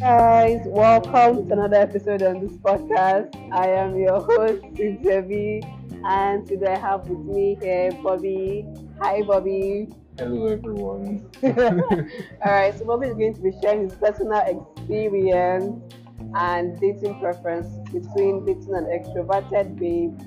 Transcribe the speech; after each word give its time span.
guys, 0.00 0.60
welcome 0.66 1.46
to 1.46 1.52
another 1.54 1.76
episode 1.76 2.22
on 2.22 2.40
this 2.40 2.52
podcast. 2.58 3.34
I 3.50 3.68
am 3.68 3.96
your 3.96 4.20
host, 4.20 4.62
Debbie, 5.02 5.62
and 6.04 6.46
today 6.46 6.74
I 6.74 6.78
have 6.78 7.08
with 7.08 7.24
me 7.24 7.56
here 7.62 7.92
Bobby. 8.02 8.66
Hi, 9.00 9.22
Bobby. 9.22 9.88
Hello, 10.18 10.46
everyone. 10.48 11.26
All 11.42 12.52
right, 12.52 12.76
so 12.78 12.84
Bobby 12.84 13.06
is 13.06 13.14
going 13.14 13.34
to 13.34 13.40
be 13.40 13.52
sharing 13.62 13.84
his 13.84 13.94
personal 13.94 14.42
experience 14.46 15.94
and 16.34 16.78
dating 16.78 17.18
preference 17.20 17.68
between 17.90 18.44
dating 18.44 18.74
an 18.74 18.84
extroverted 18.84 19.78
babe 19.78 20.20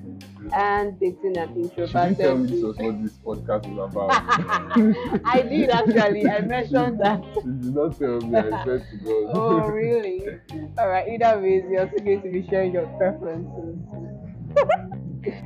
and 0.54 1.00
dating 1.00 1.38
an 1.38 1.54
She 1.54 1.62
introverted 1.62 2.18
didn't 2.18 2.18
tell 2.18 2.38
me 2.38 2.50
this 2.52 2.62
was 2.64 2.78
what 2.78 3.04
this 3.04 3.18
podcast 3.18 3.66
is 3.72 3.78
about. 3.78 4.12
I 5.26 5.42
did 5.42 5.70
actually. 5.70 6.28
I 6.30 6.42
mentioned 6.42 7.00
that. 7.00 7.24
she 7.36 7.42
did 7.42 7.76
not 7.76 7.98
tell 7.98 8.20
me, 8.22 8.38
I 8.38 8.64
swear 8.64 8.80
to 8.80 8.98
God. 8.98 9.32
Oh, 9.36 9.68
really? 9.68 10.24
All 10.78 10.90
right. 10.90 11.08
Either 11.08 11.40
way, 11.40 11.64
you're 11.70 11.82
also 11.82 11.98
going 11.98 12.22
to 12.22 12.30
be 12.30 12.48
sharing 12.50 12.74
your 12.74 12.88
preferences. 12.98 13.78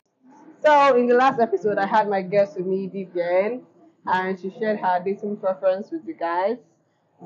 so, 0.64 0.96
in 0.98 1.08
the 1.08 1.16
last 1.16 1.40
episode, 1.40 1.78
I 1.78 1.86
had 1.86 2.10
my 2.10 2.22
guest 2.22 2.58
with 2.58 2.66
me, 2.66 2.88
Vivian, 2.88 3.64
and 4.06 4.40
she 4.40 4.52
shared 4.60 4.80
her 4.80 5.02
dating 5.04 5.38
preference 5.38 5.92
with 5.92 6.06
the 6.06 6.14
guys. 6.14 6.58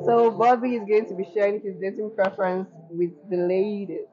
So, 0.06 0.32
Bobby 0.32 0.76
is 0.76 0.88
going 0.88 1.08
to 1.08 1.16
be 1.16 1.26
sharing 1.34 1.62
his 1.62 1.76
dating 1.80 2.12
preference 2.16 2.70
with 2.90 3.12
the 3.30 3.38
ladies. 3.38 4.08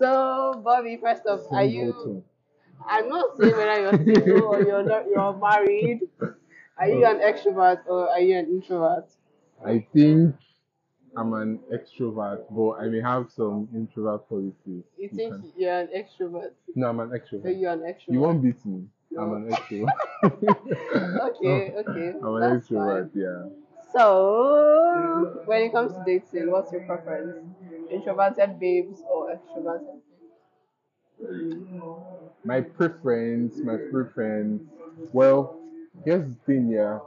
So, 0.00 0.60
Bobby, 0.64 0.98
first 1.02 1.22
off, 1.28 1.40
are 1.52 1.64
you? 1.64 2.24
I'm 2.88 3.08
not 3.08 3.36
saying 3.38 3.56
whether 3.56 3.80
you're 3.80 4.16
single 4.16 4.46
or 4.46 4.62
you're 4.62 4.82
not. 4.82 5.04
You're 5.06 5.36
married. 5.40 6.00
Are 6.78 6.88
you 6.88 7.04
an 7.04 7.18
extrovert 7.20 7.80
or 7.86 8.08
are 8.08 8.20
you 8.20 8.38
an 8.38 8.46
introvert? 8.46 9.06
I 9.64 9.86
think 9.92 10.34
I'm 11.16 11.34
an 11.34 11.60
extrovert, 11.72 12.44
but 12.50 12.70
I 12.82 12.88
may 12.88 13.00
have 13.02 13.30
some 13.30 13.68
introvert 13.74 14.26
qualities. 14.28 14.54
You 14.66 14.84
You 14.96 15.08
think 15.10 15.34
can- 15.34 15.52
you're 15.56 15.78
an 15.80 15.88
extrovert? 15.94 16.52
No, 16.74 16.88
I'm 16.88 17.00
an 17.00 17.10
So 17.10 17.16
extrovert. 17.18 17.60
you're 17.60 17.72
an 17.72 17.80
extrovert. 17.80 18.12
You 18.14 18.20
won't 18.20 18.42
beat 18.42 18.64
me. 18.64 18.84
I'm 19.18 19.32
an 19.34 19.50
extrovert. 19.50 19.92
Okay, 20.22 21.74
okay. 21.78 22.12
I'm 22.22 22.34
an 22.36 22.40
that's 22.40 22.68
extrovert, 22.68 23.10
fine. 23.12 23.22
yeah. 23.22 23.48
So, 23.92 25.42
when 25.46 25.62
it 25.62 25.72
comes 25.72 25.92
to 25.92 26.02
dating, 26.06 26.50
what's 26.50 26.70
your 26.72 26.82
preference? 26.82 27.44
Introverted 27.90 28.60
babes 28.60 29.02
or 29.10 29.34
extroverted? 29.34 30.00
My 32.44 32.60
preference, 32.60 33.56
my 33.58 33.76
preference. 33.90 34.62
Well, 35.12 35.60
here's 36.04 36.28
the 36.28 36.34
thing, 36.46 36.68
yeah. 36.68 36.98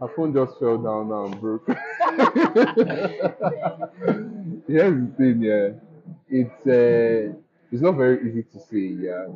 My 0.00 0.08
phone 0.14 0.34
just 0.34 0.58
fell 0.58 0.78
down 0.78 1.08
now 1.08 1.26
and 1.26 1.40
broke. 1.40 1.66
here's 4.66 5.00
the 5.00 5.12
thing, 5.16 5.42
yeah. 5.42 5.68
It's 6.28 6.66
uh, 6.66 7.32
it's 7.70 7.82
not 7.82 7.96
very 7.96 8.28
easy 8.28 8.42
to 8.42 8.58
say, 8.60 8.94
yeah. 9.06 9.28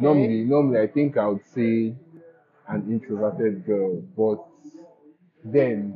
Normally, 0.00 0.44
normally 0.44 0.80
I 0.80 0.86
think 0.88 1.16
I 1.16 1.26
would 1.26 1.44
say 1.54 1.94
an 2.68 2.90
introverted 2.90 3.64
girl, 3.64 4.00
but 4.16 4.44
then 5.44 5.94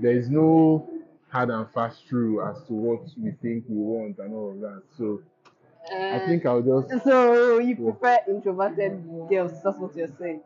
there 0.00 0.16
is 0.16 0.28
no 0.30 0.88
hard 1.30 1.50
and 1.50 1.68
fast 1.70 2.02
rule 2.10 2.42
as 2.46 2.62
to 2.64 2.72
what 2.72 3.02
we 3.18 3.30
think 3.42 3.64
we 3.68 3.76
want 3.76 4.18
and 4.18 4.34
all 4.34 4.50
of 4.50 4.60
that. 4.60 4.82
So 4.98 5.20
I 5.92 6.16
Uh, 6.18 6.26
think 6.26 6.44
I'll 6.46 6.62
just 6.62 7.04
So 7.04 7.58
you 7.58 7.76
prefer 7.76 8.18
introverted 8.28 9.02
girls? 9.28 9.62
That's 9.62 9.78
what 9.78 9.96
you're 9.96 10.08
saying. 10.18 10.42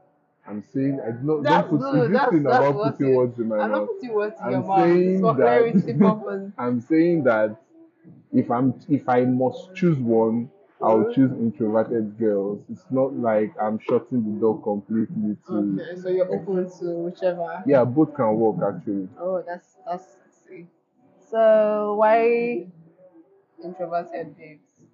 I'm 0.46 0.62
saying 0.62 1.00
I 1.00 1.10
do 1.12 1.22
not 1.26 1.42
That's 1.42 1.68
don't 1.68 1.70
put 1.70 1.80
no, 1.80 2.02
is 2.02 2.08
this 2.08 2.12
that's- 2.12 2.30
thing 2.30 2.46
about 2.46 2.74
putting 2.98 3.14
words 3.14 3.38
in 3.38 3.48
my 3.48 3.58
I'm 3.58 3.70
not 3.72 3.86
putting 3.86 4.14
words 4.14 4.36
in 4.40 4.44
I'm 4.46 4.52
your 4.52 4.62
mouth. 4.62 4.78
saying 4.78 5.20
for 5.20 5.34
that- 5.34 6.52
I'm 6.58 6.80
saying 6.80 7.24
that 7.24 7.56
if 8.32 8.50
I'm 8.50 8.74
if 8.88 9.08
I 9.08 9.24
must 9.24 9.74
choose 9.74 9.98
one, 9.98 10.50
I'll 10.82 11.04
Mhm. 11.04 11.14
choose 11.14 11.32
introverted 11.32 12.18
girls. 12.18 12.60
It's 12.70 12.84
not 12.90 13.14
like 13.16 13.54
I'm 13.60 13.78
shutting 13.78 14.34
the 14.34 14.40
door 14.40 14.60
completely 14.60 15.36
to 15.48 15.56
Okay, 15.80 15.96
so 15.96 16.08
you're 16.10 16.30
open 16.30 16.68
to 16.78 16.86
whichever. 17.06 17.62
yeah, 17.64 17.84
both 17.84 18.12
can 18.14 18.36
work 18.36 18.56
actually. 18.74 19.08
Oh, 19.18 19.40
that's 19.46 19.76
that's 19.86 20.08
see. 20.46 20.66
So 21.30 21.94
why 21.96 22.66
introverted 23.64 24.36
babes? 24.36 24.86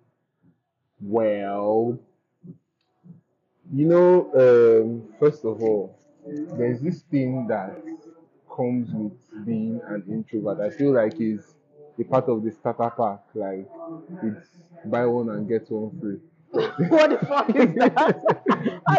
Well, 1.00 1.98
you 3.72 3.86
know, 3.86 4.30
um, 4.34 5.14
first 5.18 5.44
of 5.44 5.62
all, 5.62 5.96
there's 6.26 6.80
this 6.80 7.02
thing 7.02 7.46
that 7.48 7.82
comes 8.54 8.90
with 8.92 9.46
being 9.46 9.80
an 9.88 10.04
introvert. 10.08 10.60
I 10.60 10.70
feel 10.70 10.92
like 10.92 11.20
it's 11.20 11.54
a 11.98 12.04
part 12.04 12.28
of 12.28 12.42
the 12.42 12.50
starter 12.50 12.90
pack. 12.96 13.20
Like 13.34 13.68
it's 14.22 14.48
buy 14.84 15.06
one 15.06 15.28
and 15.30 15.48
get 15.48 15.70
one 15.70 15.98
free. 16.00 16.20
what 16.88 17.10
the 17.10 17.18
fuck 17.26 17.48
is 17.50 17.74
that? 17.76 18.20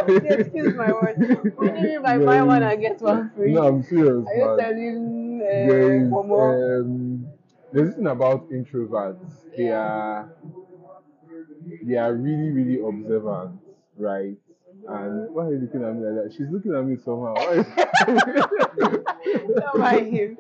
Did 0.08 0.24
you 0.24 0.30
excuse 0.30 0.76
my 0.76 0.92
words. 0.92 1.20
What 1.56 1.76
do 1.76 1.82
you 1.82 1.88
mean 1.88 2.02
by 2.02 2.18
buy 2.18 2.42
one 2.44 2.64
and 2.64 2.82
get 2.82 3.02
one 3.02 3.32
free? 3.36 3.54
No, 3.54 3.68
I'm 3.68 3.84
serious. 3.84 4.26
Are 4.26 4.36
you 4.36 4.46
man. 4.46 4.58
selling 4.60 5.40
There 5.40 5.96
uh, 5.96 6.06
is, 6.06 6.14
um, 6.82 7.28
there's 7.74 7.88
this 7.90 7.96
thing 7.96 8.08
about 8.08 8.50
introverts. 8.52 9.32
They 9.58 9.70
are 9.70 10.32
they 11.84 11.96
are 11.96 12.14
really, 12.16 12.52
really 12.52 12.80
observant, 12.80 13.60
right? 13.98 14.38
And 14.88 15.30
why 15.36 15.46
are 15.46 15.54
you 15.54 15.60
looking 15.60 15.84
at 15.84 15.94
me 15.96 16.06
like 16.08 16.24
that? 16.24 16.34
She's 16.34 16.50
looking 16.50 16.74
at 16.74 16.84
me 16.86 16.96
somehow. 17.04 17.34
Why 17.36 17.54
is- 17.60 17.68
Don't 19.60 19.78
mind 19.80 20.14
him. 20.14 20.38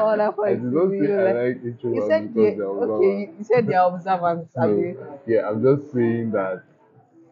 Other 0.00 0.32
quality. 0.32 0.36
What 0.36 0.48
I 0.48 0.54
did 0.54 0.72
not 0.72 0.90
say 0.90 1.14
I 1.14 1.24
like? 1.24 1.34
like 1.34 1.62
You 1.64 1.72
introverts 1.72 2.06
said 2.08 2.34
because 2.34 2.34
they, 2.34 2.56
they're 2.56 2.66
okay. 2.66 3.30
You 3.38 3.44
said 3.44 3.66
they 3.66 3.74
are 3.74 3.94
observant. 3.94 4.48
No, 4.56 4.62
Abi. 4.64 4.96
yeah, 5.26 5.48
I'm 5.48 5.62
just 5.62 5.92
saying 5.92 6.30
that 6.32 6.62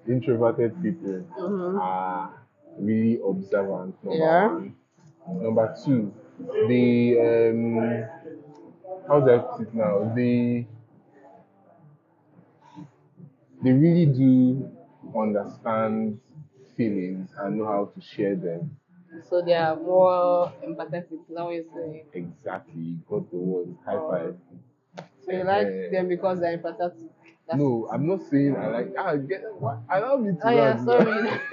introverted 0.08 0.82
people 0.82 1.24
Mhm. 1.38 1.80
are 1.80 2.34
really 2.78 3.20
observant. 3.26 3.94
Number 4.04 4.18
Yeah. 4.18 4.48
one. 4.48 4.76
Number 5.42 5.76
two, 5.84 6.12
the 6.68 7.18
um, 7.28 8.04
how 9.08 9.20
do 9.20 9.30
I 9.34 9.38
put 9.38 9.60
it 9.62 9.74
now? 9.74 10.12
They 10.14 10.66
they 13.62 13.72
really 13.72 14.06
do 14.06 14.68
understand 15.16 16.20
feelings 16.76 17.30
and 17.38 17.58
know 17.58 17.66
how 17.66 17.84
to 17.94 18.00
share 18.00 18.34
them. 18.36 18.76
So 19.20 19.42
they 19.42 19.54
are 19.54 19.76
more 19.76 20.52
empathetic. 20.66 21.08
That 21.28 21.44
what 21.44 21.54
you're 21.54 21.64
saying? 21.74 22.04
Exactly, 22.12 22.80
you 22.80 22.98
got 23.08 23.30
the 23.30 23.36
word. 23.36 23.74
High 23.84 23.98
five. 24.08 24.36
So 25.24 25.32
you 25.32 25.44
like 25.44 25.66
Eh. 25.66 25.90
them 25.90 26.08
because 26.08 26.40
they're 26.40 26.56
empathetic. 26.58 27.08
That's 27.46 27.58
No, 27.58 27.88
I'm 27.92 28.06
not 28.06 28.22
saying 28.22 28.56
I 28.56 28.68
like. 28.68 28.96
I 28.96 29.16
get 29.18 29.42
what? 29.58 29.78
Allow 29.90 30.16
me 30.16 30.32
to 30.32 30.38
Oh 30.44 30.50
yeah, 30.50 30.84
sorry. 30.84 31.28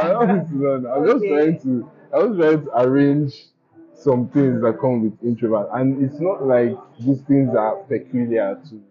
Allow 0.00 0.26
me 0.26 0.48
to 0.48 0.54
learn. 0.56 0.86
I'm 0.86 1.06
just 1.06 1.24
trying 1.26 1.60
to. 1.60 1.90
I 2.12 2.18
was 2.18 2.36
trying 2.38 2.64
to 2.64 2.80
arrange 2.80 3.46
some 3.94 4.28
things 4.28 4.60
that 4.62 4.78
come 4.80 5.02
with 5.02 5.22
introvert, 5.22 5.68
and 5.72 6.02
it's 6.02 6.18
not 6.20 6.46
like 6.46 6.76
these 6.98 7.20
things 7.22 7.54
are 7.54 7.76
peculiar 7.84 8.58
to 8.70 8.82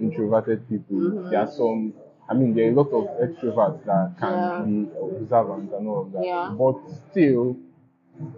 introverted 0.00 0.68
people. 0.68 0.96
Mhm. 0.96 1.30
There 1.30 1.40
are 1.40 1.46
some. 1.46 1.92
I 2.30 2.34
mean, 2.34 2.54
there 2.54 2.68
are 2.68 2.72
a 2.72 2.74
lot 2.74 2.90
of 2.92 3.04
extroverts 3.20 3.84
that 3.86 4.14
can 4.18 4.32
Yeah. 4.32 4.62
be 4.64 4.88
observant 5.18 5.72
and 5.72 5.88
all 5.88 6.02
of 6.02 6.12
that. 6.12 6.24
Yeah. 6.24 6.54
But 6.56 6.76
still, 7.10 7.56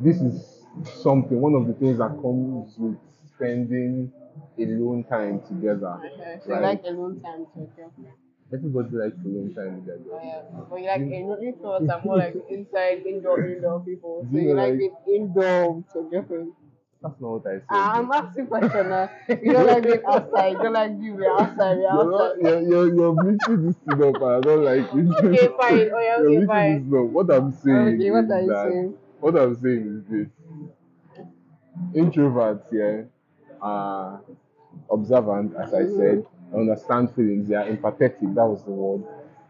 this 0.00 0.20
is 0.20 0.64
something. 1.02 1.40
One 1.40 1.54
of 1.54 1.66
the 1.66 1.74
things 1.74 1.98
that 1.98 2.10
comes 2.22 2.76
with 2.78 2.96
spending 3.34 4.10
alone 4.58 5.04
time 5.04 5.40
together. 5.46 5.98
Okay, 6.04 6.38
so 6.40 6.48
you 6.48 6.54
Right. 6.54 6.62
like 6.62 6.84
alone 6.86 7.20
time 7.20 7.46
okay. 7.56 7.86
Everybody 8.52 8.96
likes 8.96 9.16
alone 9.24 9.54
time 9.54 9.80
together. 9.80 10.04
Oh, 10.12 10.20
yeah. 10.22 10.42
But 10.70 10.80
you 10.80 10.86
like 10.86 11.00
alone 11.00 11.40
introverts 11.52 11.90
are 11.94 12.02
more 12.04 12.16
like 12.18 12.36
inside, 12.50 13.06
indoor, 13.06 13.44
indoor 13.44 13.80
people. 13.80 14.26
So 14.30 14.36
you 14.38 14.48
you 14.48 14.54
like 14.54 14.70
like- 14.70 14.78
being 14.78 14.96
indoor 15.22 15.84
your 15.94 16.04
girlfriend. 16.10 16.52
That's 17.02 17.20
not 17.20 17.30
what 17.30 17.46
I 17.46 17.58
said. 17.58 17.64
Ah, 17.70 17.98
I'm 17.98 18.10
asking 18.12 18.46
question 18.46 18.88
now. 18.90 19.10
You 19.28 19.52
don't 19.52 19.66
like 19.66 19.84
being 19.84 20.02
outside. 20.06 20.52
You 20.54 20.60
don't 20.62 20.72
like 20.74 21.00
outside. 21.26 21.78
We're 21.78 21.90
You're, 21.92 22.10
not, 22.10 22.22
outside. 22.32 22.42
you're, 22.42 22.62
you're, 22.62 22.94
you're 22.94 23.14
mixing 23.14 23.66
this 23.66 23.76
thing 23.76 24.02
up, 24.02 24.22
I 24.22 24.40
don't 24.40 24.64
like 24.64 24.88
it. 24.94 25.08
Okay, 25.26 25.48
fine. 25.58 25.90
Oh, 25.94 26.00
yeah, 26.00 26.18
okay, 26.22 26.32
You're 26.34 26.46
fine. 26.46 26.84
this 26.84 26.94
up. 26.94 27.06
What 27.10 27.30
I'm 27.30 27.52
saying 27.52 27.98
Okay, 27.98 28.10
what 28.10 28.30
are 28.30 28.42
you 28.42 28.48
that, 28.48 28.64
saying? 28.64 28.94
What 29.20 29.36
I'm 29.36 29.54
saying 29.56 30.04
is 30.04 30.10
this. 30.10 30.28
Introverts, 31.94 32.64
yeah, 32.72 33.02
are 33.60 34.22
observant, 34.90 35.54
as 35.56 35.74
I 35.74 35.82
Mhm. 35.82 35.96
said, 35.96 36.26
understand 36.54 37.14
feelings, 37.14 37.48
they 37.48 37.54
are 37.56 37.66
empathetic, 37.66 38.34
that 38.34 38.46
was 38.46 38.62
the 38.64 38.70
word. 38.70 39.04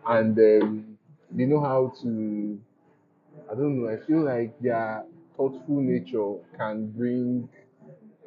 And 0.07 0.39
um, 0.39 0.99
they 1.31 1.47
know 1.47 1.61
how 1.61 1.93
to, 2.03 2.61
I 3.51 3.55
don't 3.55 3.83
know, 3.83 3.91
I 3.91 3.99
feel 3.99 4.23
like 4.23 4.59
their 4.61 5.05
thoughtful 5.37 5.81
nature 5.81 6.35
can 6.57 6.87
bring 6.91 7.49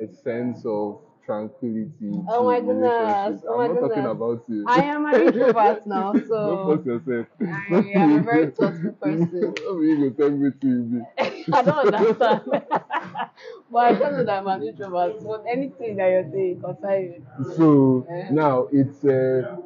a 0.01 0.07
sense 0.07 0.65
of 0.65 1.01
tranquility. 1.25 2.21
Oh 2.29 2.45
my 2.45 2.59
goodness, 2.59 3.43
oh 3.47 3.53
I'm 3.53 3.57
my 3.57 3.67
not 3.67 3.79
talking 3.79 4.05
about 4.05 4.43
you. 4.47 4.63
I 4.67 4.83
am 4.83 5.05
an 5.05 5.21
introvert 5.21 5.87
now, 5.87 6.13
Don't 6.13 6.27
so 6.27 6.57
force 6.65 6.85
yourself. 6.85 7.27
I 7.71 7.81
am 7.95 8.19
a 8.19 8.23
very 8.23 8.51
thoughtful 8.51 8.91
person. 9.01 9.53
You 9.65 10.09
go 10.11 10.15
tell 10.29 10.31
me 10.37 10.51
to 10.61 10.67
you 10.67 10.81
be? 10.83 11.27
I 11.51 11.61
don't 11.63 11.93
understand. 11.93 12.41
but 13.71 13.79
I 13.79 13.93
tell 13.93 14.17
you 14.17 14.23
that 14.25 14.39
I'm 14.39 14.47
an 14.47 14.63
introvert, 14.63 15.21
so 15.21 15.43
anything 15.43 15.95
that 15.97 16.07
you're 16.09 16.29
saying 16.31 16.61
concerns 16.61 17.25
you. 17.39 17.53
So 17.55 18.05
Yeah. 18.09 18.31
now 18.31 18.67
it's 18.71 19.03
uh, 19.05 19.57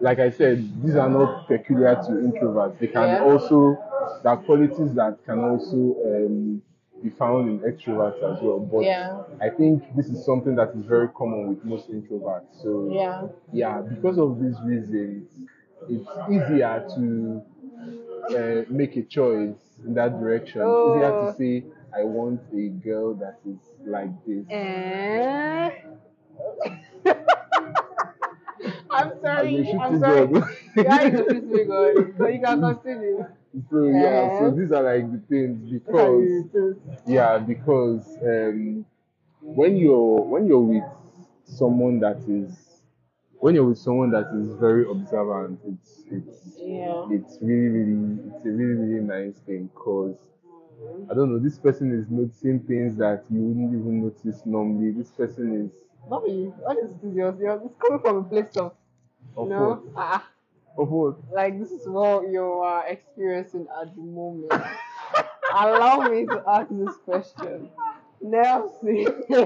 like 0.00 0.18
I 0.18 0.30
said, 0.30 0.58
these 0.82 0.96
are 0.96 1.08
not 1.08 1.46
peculiar 1.48 1.94
to 1.94 2.10
introverts. 2.12 2.78
They 2.78 2.88
can 2.88 3.08
Yeah. 3.08 3.22
also 3.24 3.76
there 4.22 4.32
are 4.32 4.36
qualities 4.38 4.94
that 4.94 5.18
can 5.24 5.38
also 5.40 5.96
um, 6.06 6.62
be 7.02 7.10
found 7.10 7.48
in 7.50 7.58
extroverts 7.60 8.16
as 8.22 8.40
well. 8.42 8.60
But 8.60 8.84
Yeah. 8.84 9.22
I 9.40 9.48
think 9.50 9.82
this 9.96 10.06
is 10.06 10.24
something 10.24 10.54
that 10.56 10.70
is 10.76 10.84
very 10.86 11.08
common 11.08 11.48
with 11.48 11.64
most 11.64 11.90
introverts. 11.90 12.62
So 12.62 12.88
Yeah. 12.92 13.26
yeah, 13.52 13.80
because 13.80 14.18
of 14.18 14.40
these 14.40 14.56
reasons, 14.64 15.28
it's 15.88 16.08
easier 16.30 16.84
to 16.96 17.42
uh, 18.30 18.62
make 18.70 18.96
a 18.96 19.02
choice 19.02 19.56
in 19.84 19.94
that 19.94 20.20
direction. 20.20 20.60
It's 20.62 20.88
easier 20.90 21.12
Oh. 21.12 21.26
to 21.26 21.32
say, 21.36 21.64
I 21.94 22.04
want 22.04 22.40
a 22.54 22.68
girl 22.68 23.14
that 23.14 23.38
is 23.44 23.58
like 23.84 24.10
this. 24.24 24.46
Eh? 24.48 25.70
I'm 28.90 29.12
sorry. 29.20 29.72
I'm 29.80 29.98
sorry. 29.98 30.22
are 30.22 31.10
to 31.10 31.24
please 31.24 31.42
me, 31.44 31.64
God. 31.68 32.14
So 32.18 32.26
you 32.28 32.40
can 32.40 32.60
continue. 32.60 33.26
So 33.70 33.88
yeah, 33.88 34.30
so 34.38 34.44
Eh? 34.46 34.50
these 34.50 34.72
are 34.72 34.82
like 34.82 35.12
the 35.12 35.18
things 35.28 35.70
because 35.70 36.44
yeah, 37.06 37.38
because 37.38 38.16
um, 38.22 38.84
when 39.42 39.76
you're 39.76 40.22
when 40.22 40.46
you're 40.46 40.60
with 40.60 40.84
someone 41.44 42.00
that 42.00 42.18
is 42.28 42.82
when 43.40 43.54
you're 43.54 43.66
with 43.66 43.78
someone 43.78 44.10
that 44.12 44.28
is 44.34 44.54
very 44.58 44.90
observant, 44.90 45.60
it's 45.66 46.04
it's 46.10 46.56
Yeah. 46.58 47.08
it's 47.10 47.38
really 47.42 47.68
really 47.68 48.18
it's 48.30 48.44
a 48.46 48.50
really 48.50 48.74
really 48.84 49.04
nice 49.04 49.38
thing 49.40 49.66
because 49.74 50.16
I 51.10 51.14
don't 51.14 51.30
know 51.32 51.38
this 51.38 51.58
person 51.58 51.92
is 51.92 52.08
noticing 52.10 52.60
things 52.60 52.96
that 52.96 53.24
you 53.30 53.40
wouldn't 53.40 53.74
even 53.74 54.02
notice 54.02 54.46
normally. 54.46 54.92
This 54.92 55.10
person 55.10 55.66
is 55.66 55.72
Bobby, 56.08 56.52
what 56.60 56.78
is 56.78 56.90
this? 57.02 57.62
It's 57.64 57.76
coming 57.78 58.00
from 58.00 58.16
a 58.16 58.22
place 58.24 58.56
of, 58.56 58.72
you 59.36 59.42
of 59.42 59.48
know, 59.48 59.68
what 59.68 59.82
ah, 59.96 60.28
of 60.78 60.88
what 60.90 61.16
like 61.32 61.58
this 61.58 61.70
is 61.70 61.86
what 61.86 62.28
you 62.28 62.42
are 62.42 62.86
experiencing 62.86 63.66
at 63.80 63.94
the 63.94 64.00
moment. 64.02 64.52
Allow 65.54 66.08
me 66.08 66.24
to 66.26 66.42
ask 66.48 66.68
this 66.70 66.96
question. 67.04 67.68
Nelson, 68.24 69.04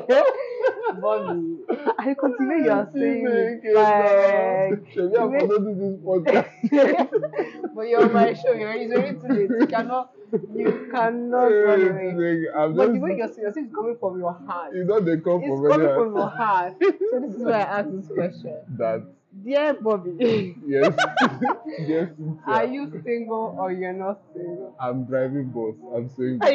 Bobby, 1.01 1.57
I 1.99 2.15
continue 2.19 2.65
you 2.65 2.71
are 2.71 2.89
saying 2.93 3.61
like, 3.75 4.93
Should 4.93 5.11
we 5.13 5.19
have 5.19 5.31
the 5.31 5.47
way- 5.49 5.49
this 5.75 5.97
podcast? 6.05 7.71
but 7.75 7.83
you're 7.89 8.09
my 8.11 8.35
show. 8.35 8.53
You're 8.53 8.75
it's 8.75 8.93
already 8.93 9.19
too 9.19 9.29
late. 9.29 9.61
You 9.61 9.67
cannot, 9.67 10.13
you 10.55 10.89
cannot 10.93 11.47
run 11.47 11.81
away. 11.83 12.45
I'm 12.55 12.77
But 12.77 12.93
the 12.93 12.99
way 12.99 13.17
you're 13.17 13.33
saying, 13.33 13.53
it's 13.57 13.75
coming 13.75 13.97
from 13.99 14.19
your 14.19 14.33
heart. 14.33 14.75
you 14.75 14.85
know 14.85 15.01
they 15.01 15.17
come 15.21 15.43
It's 15.43 15.61
coming 15.73 15.95
from 15.95 16.15
your 16.15 16.29
heart. 16.29 16.75
So 16.79 17.21
this 17.21 17.35
is 17.35 17.43
why 17.45 17.53
I 17.53 17.81
asked 17.81 17.93
this 17.97 18.09
question. 18.09 18.57
That 18.77 19.07
Dear 19.45 19.75
Bobby, 19.75 20.57
yes, 20.67 20.95
yes. 21.79 22.09
are 22.47 22.65
you 22.67 22.91
single 23.05 23.55
or 23.59 23.71
you're 23.73 23.93
not 23.93 24.21
single? 24.33 24.75
I'm 24.81 25.05
driving 25.05 25.51
boss. 25.51 25.75
I'm 25.95 26.09
saying. 26.09 26.41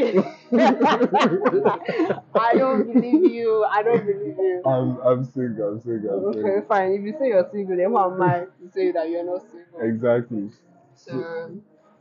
I 2.36 2.54
don't 2.58 2.92
believe 2.92 3.32
you. 3.32 3.64
I 3.66 3.84
don't 3.84 4.06
believe 4.06 4.38
you. 4.38 4.62
I'm 4.66 4.98
I'm 5.02 5.24
single. 5.26 5.70
I'm 5.70 5.82
single. 5.82 6.10
I'm 6.12 6.26
Okay, 6.26 6.42
single. 6.42 6.62
fine. 6.68 6.92
If 6.94 7.02
you 7.04 7.14
say 7.20 7.28
you're 7.28 7.48
single, 7.52 7.78
then 7.78 7.90
who 7.90 7.98
am 8.00 8.22
I 8.22 8.40
to 8.60 8.72
say 8.74 8.92
that 8.92 9.10
you're 9.10 9.26
not 9.26 9.42
single? 9.52 9.82
Exactly. 9.82 10.50
So, 10.96 11.52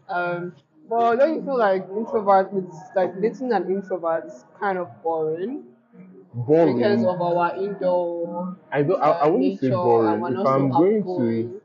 um, 0.09 0.53
but 0.89 1.17
don't 1.17 1.35
you 1.37 1.43
feel 1.45 1.59
like 1.59 1.87
introvert 1.97 2.53
with 2.53 2.73
like 2.97 3.21
dating 3.21 3.53
an 3.53 3.71
introvert 3.71 4.27
is 4.27 4.45
kind 4.59 4.79
of 4.79 4.89
boring 5.03 5.65
Boring. 6.33 6.77
because 6.77 7.05
of 7.05 7.21
our 7.21 7.57
indoor 7.57 8.57
I 8.71 8.83
don't. 8.83 9.03
I, 9.03 9.11
I 9.11 9.27
wouldn't 9.27 9.61
say 9.61 9.71
boring. 9.71 10.23
If 10.25 10.47
I'm 10.47 10.71
going 10.71 11.03
to, 11.03 11.61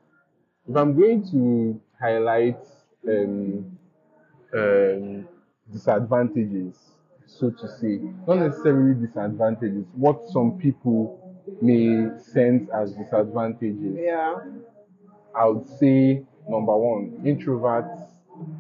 if 0.67 0.75
I'm 0.75 0.99
going 0.99 1.29
to 1.31 1.81
highlight 1.99 2.59
um, 3.07 3.77
um, 4.53 5.27
disadvantages, 5.71 6.77
so 7.25 7.51
to 7.51 7.67
say, 7.79 7.99
not 8.27 8.39
necessarily 8.39 8.95
disadvantages, 8.95 9.85
what 9.93 10.27
some 10.29 10.57
people 10.57 11.21
may 11.61 12.09
sense 12.17 12.69
as 12.73 12.93
disadvantages. 12.93 13.97
Yeah. 13.99 14.35
I 15.35 15.45
would 15.45 15.67
say 15.77 16.23
number 16.47 16.75
one, 16.75 17.19
introverts 17.23 18.07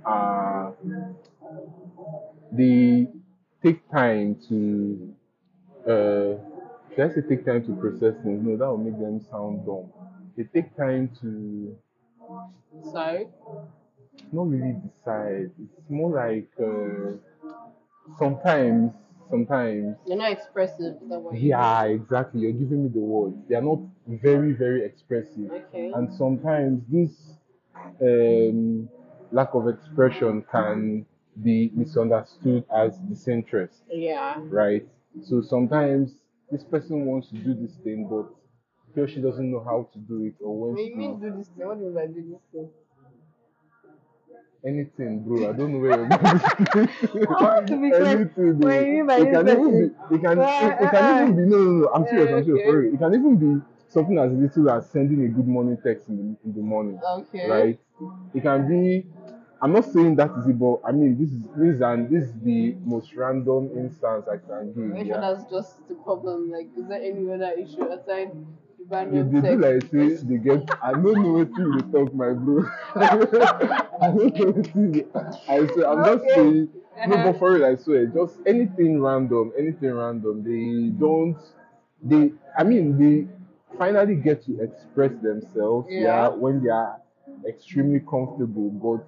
are 0.05 0.73
they 2.51 3.07
take 3.63 3.89
time 3.91 4.37
to 4.49 5.14
uh 5.87 6.37
should 6.95 7.11
I 7.11 7.13
say 7.13 7.21
take 7.27 7.45
time 7.45 7.63
to 7.65 7.75
process 7.75 8.15
things? 8.23 8.41
No, 8.43 8.55
that 8.57 8.67
will 8.67 8.77
make 8.77 8.97
them 8.97 9.19
sound 9.29 9.65
dumb. 9.65 9.91
They 10.37 10.43
take 10.43 10.75
time 10.77 11.09
to 11.21 11.75
Sorry. 12.91 13.27
not 14.31 14.49
really 14.49 14.75
decide. 14.81 15.51
It's 15.61 15.89
more 15.89 16.11
like 16.11 16.49
uh, 16.59 17.17
sometimes 18.17 18.93
sometimes 19.29 19.97
You're 20.05 20.17
not 20.17 20.31
expressive. 20.31 20.95
Is 21.01 21.09
that 21.09 21.19
what 21.19 21.35
you 21.35 21.49
yeah, 21.49 21.83
exactly. 21.83 22.41
You're 22.41 22.51
giving 22.53 22.83
me 22.83 22.89
the 22.89 22.99
words. 22.99 23.35
They 23.49 23.55
are 23.55 23.61
not 23.61 23.79
very, 24.07 24.53
very 24.53 24.85
expressive. 24.85 25.51
Okay. 25.51 25.91
and 25.93 26.13
sometimes 26.13 26.81
this 26.89 27.11
um, 28.01 28.87
lack 29.31 29.53
of 29.53 29.67
expression 29.67 30.45
can 30.51 31.05
be 31.43 31.71
misunderstood 31.73 32.63
as 32.73 32.97
disinterest, 33.09 33.81
yeah. 33.91 34.35
right? 34.39 34.87
So 35.23 35.41
sometimes 35.41 36.11
this 36.51 36.63
person 36.63 37.05
wants 37.05 37.29
to 37.29 37.35
do 37.35 37.53
this 37.53 37.75
thing, 37.83 38.07
but 38.09 38.27
he 38.93 39.01
or 39.01 39.07
she 39.07 39.21
doesn't 39.21 39.49
know 39.51 39.63
how 39.63 39.89
to 39.93 39.99
do 39.99 40.25
it 40.25 40.35
or 40.43 40.57
when 40.59 40.73
When 40.75 40.85
you 40.85 40.95
mean 40.95 41.19
to 41.19 41.29
do 41.29 41.37
this 41.37 41.47
thing, 41.47 41.67
what 41.67 41.77
do 41.77 41.85
you 41.85 41.91
mean 41.91 41.95
by 41.95 42.07
do 42.07 42.29
this 42.31 42.41
thing? 42.51 42.69
anything, 44.65 45.23
bro. 45.23 45.49
I 45.49 45.53
don't 45.53 45.73
know 45.73 45.79
where 45.79 45.97
you're 45.97 46.09
going. 46.09 46.89
I 47.29 47.43
want 47.43 47.67
to 47.67 47.81
be 47.81 47.89
clear. 47.91 48.05
anything, 48.05 48.59
bro. 48.59 48.71
What 48.71 48.79
do 48.79 48.85
you 48.85 48.93
mean 48.93 49.07
by 49.07 49.17
it 49.17 49.31
can 49.31 49.45
this 49.45 49.53
even 49.53 49.71
person? 49.71 49.95
be. 50.09 50.15
It 50.15 50.21
can. 50.21 50.39
It, 50.39 50.83
it 50.83 50.89
can 50.91 51.15
even 51.15 51.35
be. 51.35 51.41
No, 51.43 51.57
no, 51.57 51.71
no. 51.71 51.87
I'm 51.93 52.05
serious. 52.09 52.31
I'm 52.33 52.43
serious. 52.43 52.61
okay. 52.61 52.65
For 52.71 52.79
real. 52.81 52.93
It 52.93 52.97
can 52.97 53.13
even 53.13 53.35
be 53.37 53.65
something 53.89 54.17
as 54.17 54.31
little 54.31 54.69
as 54.71 54.89
sending 54.89 55.23
a 55.25 55.27
good 55.29 55.47
morning 55.47 55.77
text 55.83 56.09
in 56.09 56.17
the, 56.17 56.23
in 56.49 56.55
the 56.55 56.61
morning. 56.61 56.99
Okay. 57.03 57.47
right? 57.47 57.79
It 58.33 58.41
can 58.41 58.67
be. 58.67 59.05
I'm 59.65 59.73
not 59.73 59.85
saying 59.85 60.15
that 60.17 60.29
is 60.37 60.45
it, 60.45 60.59
but 60.59 60.79
I 60.85 60.91
mean 60.91 61.17
this 61.17 61.31
is 61.31 61.41
this 61.57 61.75
is 61.77 61.81
and 61.81 62.07
this 62.07 62.25
is 62.25 62.33
the 62.43 62.75
most 62.85 63.15
random 63.15 63.71
instance 63.75 64.27
I 64.31 64.37
can 64.37 64.67
give. 64.73 64.95
Sure 64.95 65.03
Yeah. 65.03 65.19
that's 65.21 65.43
just 65.49 65.87
the 65.87 65.95
problem. 65.95 66.51
Like, 66.51 66.69
is 66.77 66.87
there 66.87 67.01
any 67.01 67.31
other 67.33 67.49
issue 67.57 67.83
aside 67.91 68.29
the 68.77 68.85
They, 68.85 68.95
random 68.95 69.31
they 69.31 69.41
do 69.41 69.57
like 69.57 69.81
say 69.89 70.23
they 70.23 70.37
get. 70.37 70.69
I 70.83 70.93
don't 70.93 71.17
know 71.23 71.31
what 71.39 71.49
you 71.57 71.81
talk, 71.91 72.13
my 72.13 72.33
bro. 72.33 72.63
I 72.95 74.11
don't 74.13 74.37
know 74.37 74.51
what 74.51 74.75
you. 74.75 75.09
I 75.49 75.65
swear, 75.73 75.89
I'm 75.89 76.01
not 76.01 76.19
Okay. 76.21 76.35
saying. 76.35 76.69
No, 77.07 77.15
Uh-huh. 77.15 77.23
but 77.31 77.39
for 77.39 77.53
real, 77.53 77.65
I 77.65 77.75
swear, 77.75 78.05
just 78.05 78.37
anything 78.45 79.01
random, 79.01 79.51
anything 79.57 79.93
random. 79.93 80.43
They 80.43 80.89
don't. 80.95 81.37
They. 82.03 82.33
I 82.55 82.63
mean, 82.63 82.85
they 83.01 83.27
finally 83.79 84.13
get 84.15 84.45
to 84.45 84.61
express 84.61 85.11
themselves. 85.23 85.87
Yeah. 85.89 86.03
yeah 86.03 86.27
when 86.29 86.61
they 86.63 86.69
are 86.69 87.01
extremely 87.47 88.01
comfortable, 88.01 88.69
but 88.69 89.01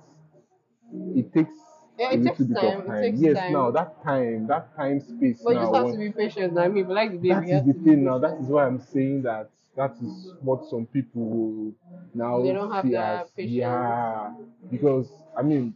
it 1.15 1.34
takes 1.34 1.58
Yeah, 1.98 2.13
a 2.13 2.15
it 2.15 2.24
little 2.24 2.46
takes 2.46 2.46
bit 2.46 2.62
time, 2.62 2.63
of 2.63 2.86
it 2.86 2.86
time. 2.86 3.00
takes 3.00 3.22
yes, 3.22 3.38
time. 3.38 3.50
now 3.50 3.72
that 3.72 4.01
time, 4.03 4.48
that 4.48 4.75
time 4.75 5.00
space 5.01 5.44
But 5.44 5.51
you 5.51 5.60
just 5.60 5.74
have 5.74 5.89
to 5.89 5.98
be 5.98 6.12
patient. 6.12 6.58
I 6.58 6.67
mean, 6.67 6.86
but 6.86 6.96
like 6.96 7.12
the 7.12 7.17
baby, 7.17 7.46
that 7.46 7.51
is 7.51 7.63
the 7.65 7.74
thing 7.74 8.03
now. 8.03 8.20
That 8.20 8.39
is 8.39 8.48
why 8.48 8.65
I'm 8.65 8.79
saying 8.79 9.24
that 9.24 9.50
that 9.75 9.96
is 10.01 10.34
what 10.41 10.65
some 10.65 10.86
people 10.86 11.24
will 11.24 11.74
now 12.13 12.39
They 12.41 12.53
don't 12.53 12.72
have 12.72 12.86
see 12.86 12.91
that 12.91 13.24
as 13.24 13.32
patience. 13.32 13.62
yeah. 13.62 14.34
Because 14.70 15.10
I 15.36 15.41
mean, 15.44 15.74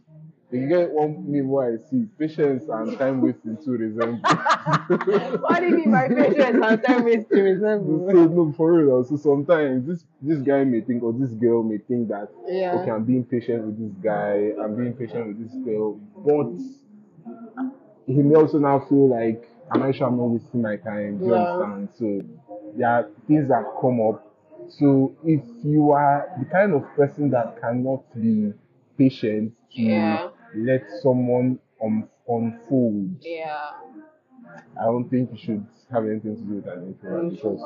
you 0.56 0.68
get 0.68 0.90
one 0.90 1.24
meme 1.30 1.48
where 1.48 1.74
I 1.74 1.76
see 1.90 2.06
patience 2.18 2.64
and 2.68 2.98
time 2.98 3.20
wasting 3.22 3.56
to 3.64 3.70
resemble. 3.70 4.20
what 5.40 5.60
do 5.60 5.66
you 5.68 5.76
mean 5.76 5.90
by 5.92 6.08
patience 6.08 6.58
and 6.62 6.82
time 6.82 7.04
wasting 7.04 7.42
resemble? 7.42 8.06
so 8.12 8.26
no, 8.26 8.52
for 8.56 8.72
real. 8.74 9.04
So 9.04 9.16
sometimes 9.16 9.86
this 9.86 10.04
this 10.20 10.38
guy 10.40 10.64
may 10.64 10.80
think 10.80 11.02
or 11.02 11.12
this 11.12 11.30
girl 11.30 11.62
may 11.62 11.78
think 11.78 12.08
that 12.08 12.28
Yeah. 12.46 12.74
okay, 12.74 12.90
I'm 12.90 13.04
being 13.04 13.24
patient 13.24 13.64
with 13.64 13.78
this 13.78 13.96
guy, 14.02 14.52
I'm 14.62 14.76
being 14.76 14.92
patient 14.94 15.26
with 15.28 15.38
this 15.42 15.54
girl, 15.64 15.98
but 16.24 16.52
he 18.06 18.14
may 18.14 18.34
also 18.34 18.58
now 18.58 18.80
feel 18.80 19.08
like, 19.08 19.48
am 19.72 19.82
I 19.82 19.92
sure 19.92 20.06
I'm 20.08 20.16
not 20.16 20.24
wasting 20.24 20.62
my 20.62 20.76
time? 20.76 21.18
Do 21.18 21.26
you 21.26 21.34
Yeah. 21.34 21.38
understand? 21.38 21.88
So 21.98 22.22
there 22.76 22.88
are 22.88 23.08
things 23.26 23.48
that 23.48 23.64
come 23.80 24.00
up. 24.00 24.26
So 24.68 25.14
if 25.24 25.40
you 25.64 25.90
are 25.92 26.28
the 26.38 26.44
kind 26.46 26.72
of 26.74 26.84
person 26.94 27.30
that 27.30 27.60
cannot 27.60 28.02
be 28.14 28.52
patient 28.98 29.54
to 29.76 29.80
Yeah. 29.82 30.28
Let 30.54 30.90
someone 31.02 31.58
um, 31.82 32.08
unfold, 32.28 33.16
Yeah. 33.22 33.72
I 34.78 34.84
don't 34.84 35.08
think 35.08 35.30
you 35.32 35.38
should 35.38 35.66
have 35.92 36.04
anything 36.06 36.36
to 36.36 36.42
do 36.42 36.54
with 36.56 36.66
an 36.66 36.86
introvert 36.88 37.30
because 37.30 37.60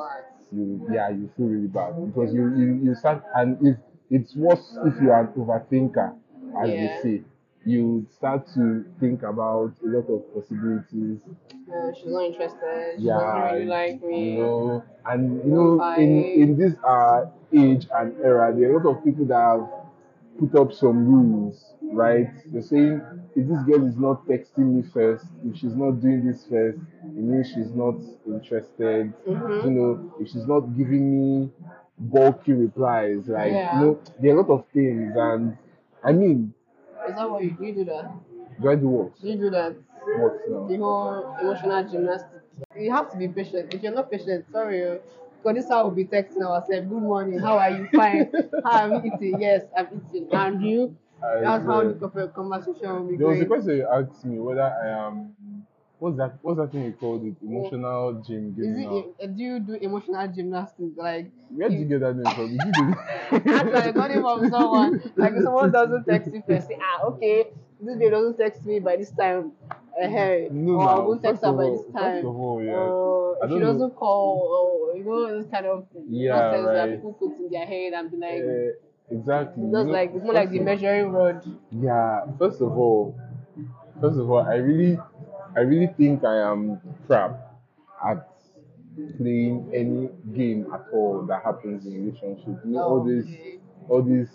you 0.51 0.87
yeah 0.91 1.09
you 1.09 1.29
feel 1.35 1.47
really 1.47 1.67
bad 1.67 1.93
because 2.13 2.33
you 2.33 2.49
you, 2.55 2.79
you 2.83 2.95
start 2.95 3.23
and 3.35 3.57
if 3.65 3.77
it's 4.09 4.35
worse 4.35 4.77
if 4.85 4.99
you 5.01 5.11
are 5.11 5.21
an 5.21 5.27
overthinker 5.33 6.15
as 6.63 6.69
Yeah. 6.71 6.87
they 6.87 7.01
say 7.01 7.21
you 7.65 8.05
start 8.15 8.47
to 8.53 8.85
think 8.99 9.23
about 9.23 9.73
a 9.83 9.87
lot 9.87 10.07
of 10.09 10.33
possibilities 10.33 11.19
Uh, 11.67 11.91
she's 11.93 12.07
not 12.13 12.23
interested. 12.23 12.95
She 12.99 13.03
yeah 13.07 13.17
doesn't 13.19 13.53
really 13.55 13.65
like 13.65 14.01
me. 14.03 14.31
you 14.31 14.37
know 14.39 14.83
and 15.05 15.21
you 15.45 15.51
know 15.51 15.81
I- 15.81 15.99
in 15.99 16.11
in 16.43 16.57
this 16.57 16.73
uh 16.83 17.25
age 17.53 17.87
and 17.93 18.15
era 18.23 18.53
there 18.55 18.69
are 18.69 18.73
a 18.73 18.77
lot 18.79 18.87
of 18.97 19.03
people 19.03 19.25
that 19.25 19.41
have 19.51 19.67
put 20.39 20.55
up 20.59 20.71
some 20.73 21.05
rules 21.07 21.73
right 21.91 22.29
You're 22.51 22.61
saying 22.61 23.01
if 23.35 23.47
this 23.47 23.61
girl 23.63 23.87
is 23.87 23.97
not 23.97 24.25
texting 24.27 24.73
me 24.75 24.83
first 24.93 25.25
if 25.45 25.57
she's 25.57 25.75
not 25.75 26.01
doing 26.01 26.25
this 26.25 26.45
first 26.49 26.79
it 27.03 27.23
means 27.29 27.47
she's 27.47 27.71
not 27.71 27.95
interested 28.25 29.13
Mhm. 29.27 29.63
you 29.65 29.71
know 29.71 30.13
if 30.19 30.27
she's 30.29 30.47
not 30.47 30.61
giving 30.77 31.05
me 31.11 31.49
bulky 31.97 32.53
replies 32.53 33.27
like 33.27 33.51
Yeah. 33.53 33.79
you 33.79 33.85
know 33.85 33.99
there 34.19 34.35
are 34.35 34.39
a 34.39 34.41
lot 34.41 34.49
of 34.53 34.65
things 34.73 35.13
and 35.15 35.57
i 36.03 36.11
mean 36.11 36.53
Is 37.07 37.15
that 37.15 37.29
what 37.29 37.43
you 37.43 37.51
do? 37.51 37.65
You 37.65 37.73
do 37.73 37.85
that? 37.85 38.05
do 38.61 38.69
i 38.69 38.75
do 38.75 38.87
what 38.87 39.19
Do 39.21 39.27
you 39.29 39.37
do 39.37 39.49
that? 39.49 39.75
what 40.19 40.33
now 40.49 40.67
The 40.67 40.77
whole 40.77 41.35
emotional 41.41 41.83
gymnastics. 41.89 42.43
You 42.75 42.91
have 42.91 43.11
to 43.11 43.17
be 43.17 43.27
patient. 43.27 43.73
If 43.73 43.81
you're 43.83 43.93
not 43.93 44.09
patient, 44.11 44.45
sorry. 44.51 44.83
oh, 44.85 44.99
Because 45.43 45.55
this 45.63 45.69
how 45.69 45.83
we'll 45.85 45.95
be 45.95 46.05
texting 46.05 46.41
ourselves. 46.45 46.87
Good 46.87 47.03
morning. 47.11 47.39
How 47.39 47.57
are 47.57 47.69
you? 47.71 47.87
Fine. 47.93 48.31
How 48.65 48.85
am 48.85 49.05
eating? 49.05 49.41
Yes, 49.41 49.63
I'm 49.77 49.87
eating. 49.97 50.27
And 50.31 50.61
you? 50.63 50.95
I 51.23 51.41
That's 51.41 51.65
how 51.65 51.83
the 51.83 52.31
conversation 52.33 52.89
will 52.93 53.07
be 53.09 53.17
There 53.17 53.27
was 53.27 53.41
a 53.41 53.45
question 53.45 53.77
you 53.77 53.87
asked 53.91 54.25
me 54.25 54.39
whether 54.39 54.61
I 54.61 55.07
am. 55.07 55.33
What's 55.99 56.17
that? 56.17 56.37
What's 56.43 56.59
that 56.59 56.71
thing 56.71 56.83
you 56.85 56.93
called 56.93 57.25
it? 57.25 57.35
Emotional 57.41 58.21
gym 58.25 58.51
Is 58.51 58.55
giving 58.67 58.85
out. 58.85 59.05
it, 59.19 59.23
uh, 59.23 59.27
do 59.27 59.41
you 59.43 59.59
do 59.59 59.73
emotional 59.73 60.27
gymnastics? 60.27 60.95
Like, 60.95 61.31
Where 61.49 61.69
did 61.69 61.79
you 61.79 61.85
get 61.85 62.01
that 62.01 62.15
name 62.15 62.33
from? 62.35 62.51
Did 62.53 62.63
you 62.65 62.73
do 62.73 62.95
actually, 63.49 63.77
I 63.89 63.91
got 63.91 64.11
it 64.11 64.21
from 64.21 64.49
someone. 64.49 65.01
Like, 65.17 65.33
someone 65.41 65.71
doesn't 65.71 66.05
text 66.05 66.33
you 66.33 66.43
first, 66.47 66.67
say, 66.67 66.77
ah, 66.79 67.05
okay, 67.07 67.47
this 67.81 67.97
babe 67.97 68.11
doesn't 68.11 68.37
text 68.37 68.63
me 68.65 68.79
by 68.79 68.95
this 68.95 69.11
time. 69.11 69.53
Uh, 69.71 70.07
hey, 70.07 70.49
No, 70.51 70.73
or 70.73 70.87
I 70.89 70.95
no. 70.95 71.01
won't 71.07 71.21
text 71.23 71.43
her 71.43 71.51
by 71.51 71.63
this 71.65 71.81
time. 71.95 72.13
first 72.13 72.25
of 72.25 72.35
all, 72.35 72.61
yeah. 72.63 72.71
Or 72.73 73.37
I 73.41 73.45
if 73.45 73.51
she 73.53 73.59
don't 73.59 73.61
know. 73.61 73.73
doesn't 73.73 73.95
call, 73.95 74.91
or 74.93 74.97
you 74.97 75.03
know, 75.03 75.41
this 75.41 75.49
kind 75.49 75.65
of 75.65 75.87
Yeah, 76.07 76.29
nonsense 76.29 76.73
that 76.73 76.89
people 76.91 77.13
put 77.13 77.37
in 77.39 77.49
their 77.49 77.65
head 77.65 77.93
and 77.93 78.11
be 78.11 78.17
like, 78.17 78.43
Uh, 78.43 78.86
exactly. 79.09 79.63
Just 79.63 79.73
You 79.77 79.83
know, 79.85 79.91
like 79.91 80.11
it's 80.13 80.23
more 80.23 80.33
like 80.33 80.51
the 80.51 80.59
measuring 80.59 81.11
rod. 81.11 81.43
Yeah. 81.71 82.25
First 82.37 82.61
of 82.61 82.71
all, 82.77 83.19
first 84.01 84.17
of 84.19 84.29
all, 84.29 84.41
I 84.41 84.55
really, 84.55 84.99
I 85.55 85.61
really 85.61 85.87
think 85.97 86.23
I 86.23 86.37
am 86.51 86.79
crap 87.07 87.39
at 88.05 88.27
playing 89.17 89.69
any 89.73 90.09
game 90.35 90.67
at 90.73 90.85
all 90.91 91.23
that 91.27 91.43
happens 91.43 91.85
in 91.85 92.05
relationship. 92.05 92.59
You 92.65 92.71
know, 92.71 92.83
all 92.83 93.03
this, 93.03 93.25
Okay. 93.25 93.59
all 93.89 94.01
this, 94.01 94.29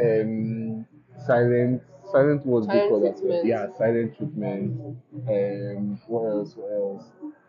um, 0.00 0.86
silent, 1.26 1.82
silent 2.12 2.46
words 2.46 2.66
they 2.66 2.88
call 2.88 3.00
that. 3.00 3.42
Yeah, 3.44 3.66
silent 3.76 4.16
treatment. 4.16 4.98
Um, 5.28 6.00
what 6.06 6.24
else? 6.30 6.54
What 6.56 6.72
else? 6.72 7.04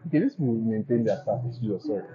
Okay, 0.07 0.19
this 0.19 0.37
will 0.39 0.53
maintain 0.55 1.03
their 1.03 1.21
status. 1.21 1.57
Jesus, 1.59 1.85
sorry. 1.85 2.05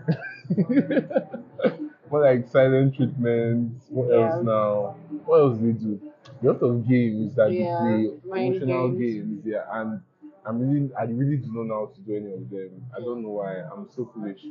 More 2.15 2.23
like 2.23 2.47
silent 2.49 2.95
treatment. 2.95 3.73
What 3.89 4.09
Yeah. 4.09 4.35
else 4.35 4.45
now? 4.45 4.95
What 5.27 5.39
else 5.41 5.59
they 5.59 5.73
do? 5.73 6.01
A 6.43 6.47
lot 6.47 6.63
of 6.63 6.87
games 6.87 7.35
that 7.35 7.51
Yeah, 7.51 7.83
they 7.83 8.07
play, 8.23 8.47
emotional 8.47 8.91
games. 8.91 9.43
games. 9.43 9.45
Yeah, 9.45 9.65
and 9.73 10.01
I'm 10.47 10.61
really, 10.61 10.95
I 10.95 11.05
really 11.07 11.39
do 11.39 11.49
not 11.53 11.67
know 11.67 11.79
how 11.87 11.93
to 11.93 12.01
do 12.03 12.15
any 12.15 12.33
of 12.35 12.49
them. 12.51 12.87
I 12.97 13.01
don't 13.01 13.21
know 13.21 13.31
why. 13.31 13.63
I'm 13.63 13.89
so 13.91 14.09
foolish. 14.15 14.43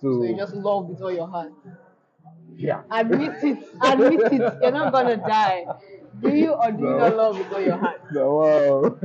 So, 0.00 0.12
So 0.12 0.22
you 0.22 0.36
just 0.36 0.54
love 0.54 0.86
with 0.90 1.02
all 1.02 1.10
your 1.10 1.26
heart. 1.26 1.52
yeah. 2.56 2.82
Admit 2.90 3.32
it. 3.42 3.58
Admit 3.82 4.20
it. 4.32 4.58
You're 4.62 4.70
not 4.72 4.92
gonna 4.92 5.16
die. 5.16 5.66
Do 6.20 6.28
you 6.36 6.52
or 6.52 6.70
do 6.72 6.78
you 6.84 6.90
not 6.90 7.16
love 7.16 7.38
with 7.38 7.52
all 7.52 7.60
your 7.60 7.76
heart? 7.78 8.00
So, 8.12 8.34
wow. 8.34 8.98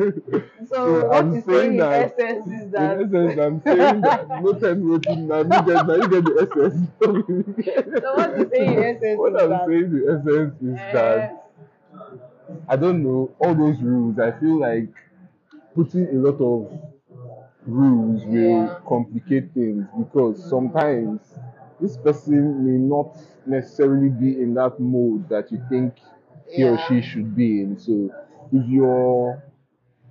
So 0.68 1.08
what 1.08 1.16
I'm 1.16 1.34
you're 1.34 1.42
saying 1.44 1.72
in 1.72 1.78
that- 1.78 2.14
essence 2.20 2.48
is 2.48 2.72
that 2.72 3.00
In 3.00 3.16
essence, 3.16 3.40
I'm 3.40 3.62
saying 3.64 4.02
that 4.02 4.30
no 4.30 4.54
time 4.54 4.90
waiting. 4.90 5.28
Now 5.28 5.38
you 5.38 5.44
get, 5.50 5.88
now 5.88 5.96
you 5.96 6.10
get 6.10 6.26
the 6.26 6.36
essence. 6.44 8.02
So 8.02 8.16
what 8.16 8.38
you 8.38 8.50
saying 8.52 8.74
in 8.74 8.84
essence 8.98 9.18
What 9.20 9.34
is 9.36 9.42
I'm 9.42 9.50
that- 9.50 9.68
saying 9.68 9.92
the 9.94 10.02
essence 10.14 10.62
is 10.62 10.78
eh, 10.78 10.92
that 10.94 11.44
I 12.68 12.76
don't 12.76 13.04
know 13.04 13.32
all 13.40 13.56
those 13.56 13.80
rules. 13.82 14.20
I 14.20 14.32
feel 14.40 14.60
like 14.60 14.90
putting 15.76 16.08
a 16.08 16.20
lot 16.20 16.42
of 16.42 16.80
rules 17.66 18.26
will 18.26 18.66
Yeah. 18.66 18.80
complicate 18.88 19.54
things 19.54 19.86
because 19.98 20.44
sometimes 20.50 21.22
this 21.80 21.98
person 21.98 22.66
may 22.66 22.78
not 22.78 23.16
necessarily 23.46 24.10
be 24.10 24.42
in 24.42 24.54
that 24.56 24.80
mode 24.80 25.30
that 25.30 25.52
you 25.52 25.62
think 25.70 25.94
he 26.52 26.64
or 26.64 26.78
she 26.88 27.02
should 27.02 27.36
be 27.36 27.62
in. 27.62 27.78
So 27.78 28.12
if 28.52 28.68
you're 28.68 29.44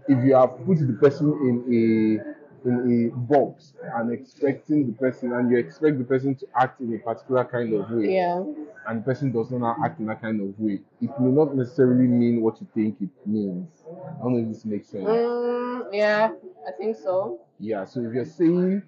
if 0.09 0.25
you 0.25 0.35
have 0.35 0.65
put 0.65 0.79
the 0.79 0.93
person 1.01 1.33
in 1.33 2.23
a 2.25 2.37
in 2.69 3.13
a 3.13 3.17
box 3.17 3.75
and 3.95 4.13
expecting 4.13 4.87
the 4.87 4.93
person 4.93 5.33
and 5.33 5.51
you 5.51 5.57
expect 5.57 5.99
the 5.99 6.05
person 6.05 6.35
to 6.35 6.47
act 6.57 6.81
in 6.81 6.95
a 6.95 6.99
particular 6.99 7.45
kind 7.45 7.73
of 7.75 7.89
way 7.91 8.15
yeah. 8.15 8.43
and 8.89 9.01
the 9.01 9.05
person 9.05 9.31
does 9.31 9.51
not 9.51 9.77
act 9.85 10.01
in 10.01 10.07
that 10.07 10.21
kind 10.21 10.41
of 10.41 10.59
way, 10.59 10.81
it 11.01 11.11
may 11.21 11.31
not 11.31 11.55
necessarily 11.55 12.07
mean 12.07 12.41
what 12.41 12.61
you 12.61 12.67
think 12.75 12.97
it 13.01 13.11
means. 13.25 13.69
I 13.87 14.23
don't 14.23 14.33
know 14.35 14.39
if 14.39 14.49
this 14.49 14.65
makes 14.65 14.89
sense. 14.89 15.05
Mm, 15.05 15.87
yeah, 15.93 16.31
I 16.67 16.73
think 16.73 16.97
so. 16.97 17.41
Yeah, 17.61 17.85
so 17.85 18.01
if 18.01 18.13
you're 18.13 18.25
saying, 18.25 18.83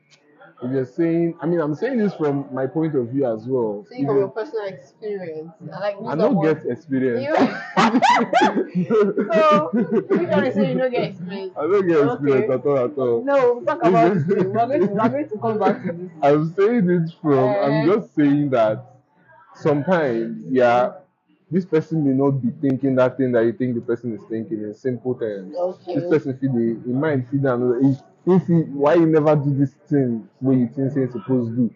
if 0.63 0.71
you're 0.73 0.85
saying, 0.85 1.37
I 1.41 1.47
mean, 1.47 1.61
I'm 1.61 1.75
saying 1.75 1.99
this 1.99 2.15
from 2.15 2.47
my 2.53 2.67
point 2.67 2.95
of 2.97 3.09
view 3.11 3.33
as 3.33 3.47
well. 3.47 3.87
If 3.91 4.07
from 4.07 4.17
your 4.17 4.29
personal 4.29 4.65
experience. 4.67 5.51
I 5.73 5.79
like 5.79 5.97
I 6.07 6.15
don't 6.17 6.43
get 6.43 6.67
experience. 6.67 7.25
You- 7.25 8.85
so 9.33 9.71
one 9.73 10.45
is 10.47 10.55
saying 10.55 10.73
you 10.73 10.79
don't 10.79 10.91
get 10.91 11.03
experience? 11.11 11.53
I 11.57 11.63
don't 11.63 11.87
get 11.87 12.07
experience 12.07 12.51
Okay. 12.51 12.55
at 12.55 12.67
all 12.67 12.85
at 12.85 12.99
all. 12.99 13.25
No, 13.25 13.61
talk 13.63 13.85
about 13.85 14.17
it. 14.17 14.27
We're 14.27 14.45
going 14.67 14.81
to, 14.81 14.87
we're 14.95 15.09
going 15.09 15.29
to 15.29 15.39
come 15.39 15.59
back 15.59 15.85
to 15.85 15.93
this. 15.93 16.11
I'm 16.23 16.55
saying 16.55 16.91
it 16.91 17.11
from, 17.23 17.39
I'm 17.39 17.73
Eh. 17.89 17.95
just 17.95 18.15
saying 18.15 18.51
that 18.51 18.85
sometimes, 19.55 20.43
yeah, 20.51 20.93
this 21.51 21.65
person 21.65 22.05
may 22.05 22.13
not 22.13 22.33
be 22.43 22.51
thinking 22.61 22.95
that 22.97 23.17
thing 23.17 23.33
that 23.33 23.45
you 23.45 23.53
think 23.53 23.75
the 23.75 23.81
person 23.81 24.15
is 24.15 24.23
thinking 24.29 24.63
in 24.63 24.75
simple 24.75 25.15
terms. 25.15 25.55
Okay. 25.57 25.95
This 25.95 26.05
person 26.05 26.39
feel 26.39 26.53
the, 26.53 26.61
in 26.91 27.01
mind 27.01 27.29
feel 27.29 27.41
that 27.43 27.59
if, 28.27 28.43
if 28.43 28.47
he, 28.47 28.55
why 28.73 28.95
you 28.95 29.07
never 29.07 29.35
do 29.37 29.55
this 29.57 29.73
thing 29.89 30.29
when 30.41 30.61
you 30.61 30.69
think 30.69 30.93
say 30.93 31.07
supposed 31.11 31.51
to 31.51 31.57
do, 31.57 31.75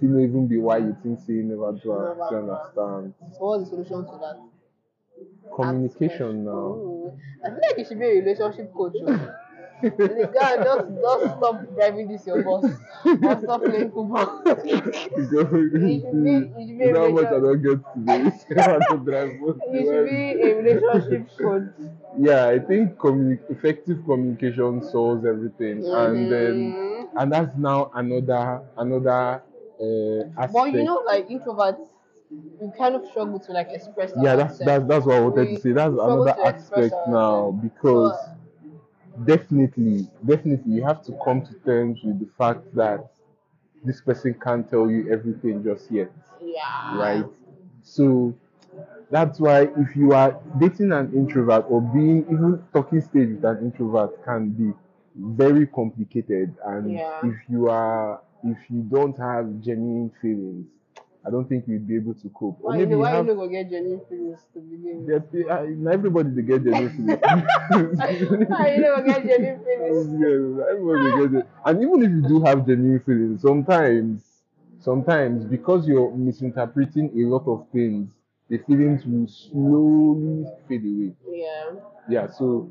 it 0.00 0.02
not 0.08 0.18
even 0.20 0.48
be 0.48 0.58
why 0.58 0.78
you 0.78 0.96
think 1.02 1.20
say 1.20 1.34
you 1.34 1.44
never 1.44 1.72
do, 1.72 1.92
am. 1.92 2.16
do 2.16 2.34
you 2.34 2.52
understand? 2.52 3.14
So 3.32 3.44
what's 3.46 3.70
the 3.70 3.76
solution 3.84 4.04
to 4.04 4.18
that? 4.18 4.40
Communication 5.54 6.44
now. 6.44 7.12
I 7.44 7.50
feel 7.50 7.60
like 7.68 7.78
you 7.78 7.84
should 7.84 7.98
be 8.00 8.06
a 8.06 8.20
relationship 8.22 8.72
coach. 8.74 8.94
The 9.82 10.30
guy 10.32 10.56
just 10.62 10.86
just 11.00 11.36
stop 11.36 11.74
driving 11.74 12.08
this 12.08 12.26
your 12.26 12.38
boss 12.38 12.66
and 13.22 13.40
stop 13.40 13.66
playing 13.66 13.90
football. 13.92 14.42
you 15.16 16.00
should 16.00 16.24
be- 16.24 16.50
you 16.56 16.66
should 16.68 16.78
be 16.78 16.90
how 16.98 17.08
much 17.10 17.26
I 17.26 17.40
don't 17.40 17.62
get. 17.62 17.78
I 18.58 18.78
don't 18.88 19.04
drive 19.04 19.32
you 19.70 19.84
should 19.86 20.04
be 20.04 20.42
a 20.42 20.54
relationship 20.62 21.22
coach. 21.40 21.62
yeah 22.18 22.46
i 22.46 22.58
think 22.58 22.96
communi- 22.98 23.40
effective 23.48 23.98
communication 24.04 24.82
solves 24.82 25.24
everything 25.24 25.84
and 25.92 26.30
then 26.30 26.74
Mhm. 26.74 27.08
and 27.16 27.32
that's 27.32 27.56
now 27.56 27.90
another 27.94 28.62
another 28.76 29.42
uh 29.80 30.42
aspect 30.42 30.52
But 30.54 30.72
you 30.72 30.84
know, 30.84 31.02
like 31.06 31.28
introverts, 31.28 31.88
we 32.60 32.70
kind 32.76 32.94
of 32.94 33.04
struggle 33.06 33.38
to 33.40 33.52
like 33.52 33.68
express. 33.70 34.12
yeah 34.16 34.36
that's 34.36 34.58
that's 34.60 34.84
that's 34.86 35.06
what 35.06 35.16
i 35.16 35.20
wanted 35.20 35.48
We 35.48 35.56
to 35.56 35.60
say 35.62 35.72
that's 35.72 35.94
another 35.94 36.36
aspect 36.42 37.06
now 37.06 37.50
because 37.50 38.12
So, 38.12 38.28
definitely 39.24 40.08
definitely 40.26 40.72
you 40.74 40.84
have 40.84 41.02
to 41.04 41.12
come 41.24 41.42
to 41.42 41.54
terms 41.64 42.00
with 42.02 42.18
the 42.20 42.28
fact 42.38 42.62
that 42.74 43.10
this 43.84 44.00
person 44.00 44.34
can't 44.42 44.68
tell 44.70 44.90
you 44.90 45.12
everything 45.12 45.62
just 45.62 45.90
yet 45.90 46.10
yeah. 46.40 46.98
right? 46.98 47.24
So 47.82 48.34
that's 49.10 49.38
why 49.40 49.62
if 49.76 49.96
you 49.96 50.12
are 50.12 50.38
dating 50.58 50.92
an 50.92 51.12
introvert 51.14 51.66
or 51.68 51.80
being 51.80 52.24
even 52.30 52.62
talking 52.72 53.00
stage 53.00 53.28
with 53.30 53.44
an 53.44 53.58
introvert 53.60 54.24
can 54.24 54.50
be 54.50 54.72
very 55.16 55.66
complicated 55.66 56.54
and 56.64 56.92
Yeah. 56.92 57.20
if 57.24 57.36
you 57.48 57.68
are 57.68 58.20
if 58.44 58.58
you 58.70 58.82
don't 58.82 59.16
have 59.18 59.60
genuine 59.60 60.10
feelings 60.20 60.66
i 61.26 61.30
don't 61.30 61.48
think 61.48 61.64
you'll 61.66 61.80
be 61.80 61.96
able 61.96 62.14
to 62.14 62.28
cope 62.30 62.58
or 62.62 62.70
Why, 62.70 62.78
maybe 62.78 62.94
why 62.94 63.10
have 63.10 63.26
you 63.26 63.34
not 63.34 63.46
get 63.46 63.70
genuine 63.70 64.00
feelings 64.08 64.40
to 64.54 64.60
begin 64.60 65.06
with? 65.06 65.24
yeah, 65.32 65.54
uh, 65.54 65.92
everybody 65.92 66.30
they 66.30 66.42
get 66.42 66.64
genuine 66.64 66.90
feelings 66.96 67.98
Why 67.98 68.74
you 68.74 68.80
never 68.80 69.02
get 69.02 69.26
genuine 69.26 69.60
feelings? 69.64 70.08
Yes, 70.20 70.66
everybody 70.70 71.28
gets 71.30 71.44
it. 71.46 71.50
And 71.64 71.82
even 71.82 72.02
if 72.02 72.10
you 72.10 72.22
do 72.28 72.44
have 72.44 72.66
genuine 72.66 73.00
feelings, 73.00 73.42
sometimes, 73.42 74.22
sometimes 74.80 75.44
because 75.44 75.86
you're 75.86 76.10
misinterpreting 76.12 77.10
a 77.14 77.28
lot 77.28 77.46
of 77.46 77.66
things, 77.72 78.08
the 78.48 78.58
feelings 78.58 79.04
will 79.06 79.26
slowly 79.28 80.46
fade 80.68 80.84
away. 80.84 81.12
Yeah. 81.28 81.70
Yeah, 82.08 82.26
so 82.30 82.68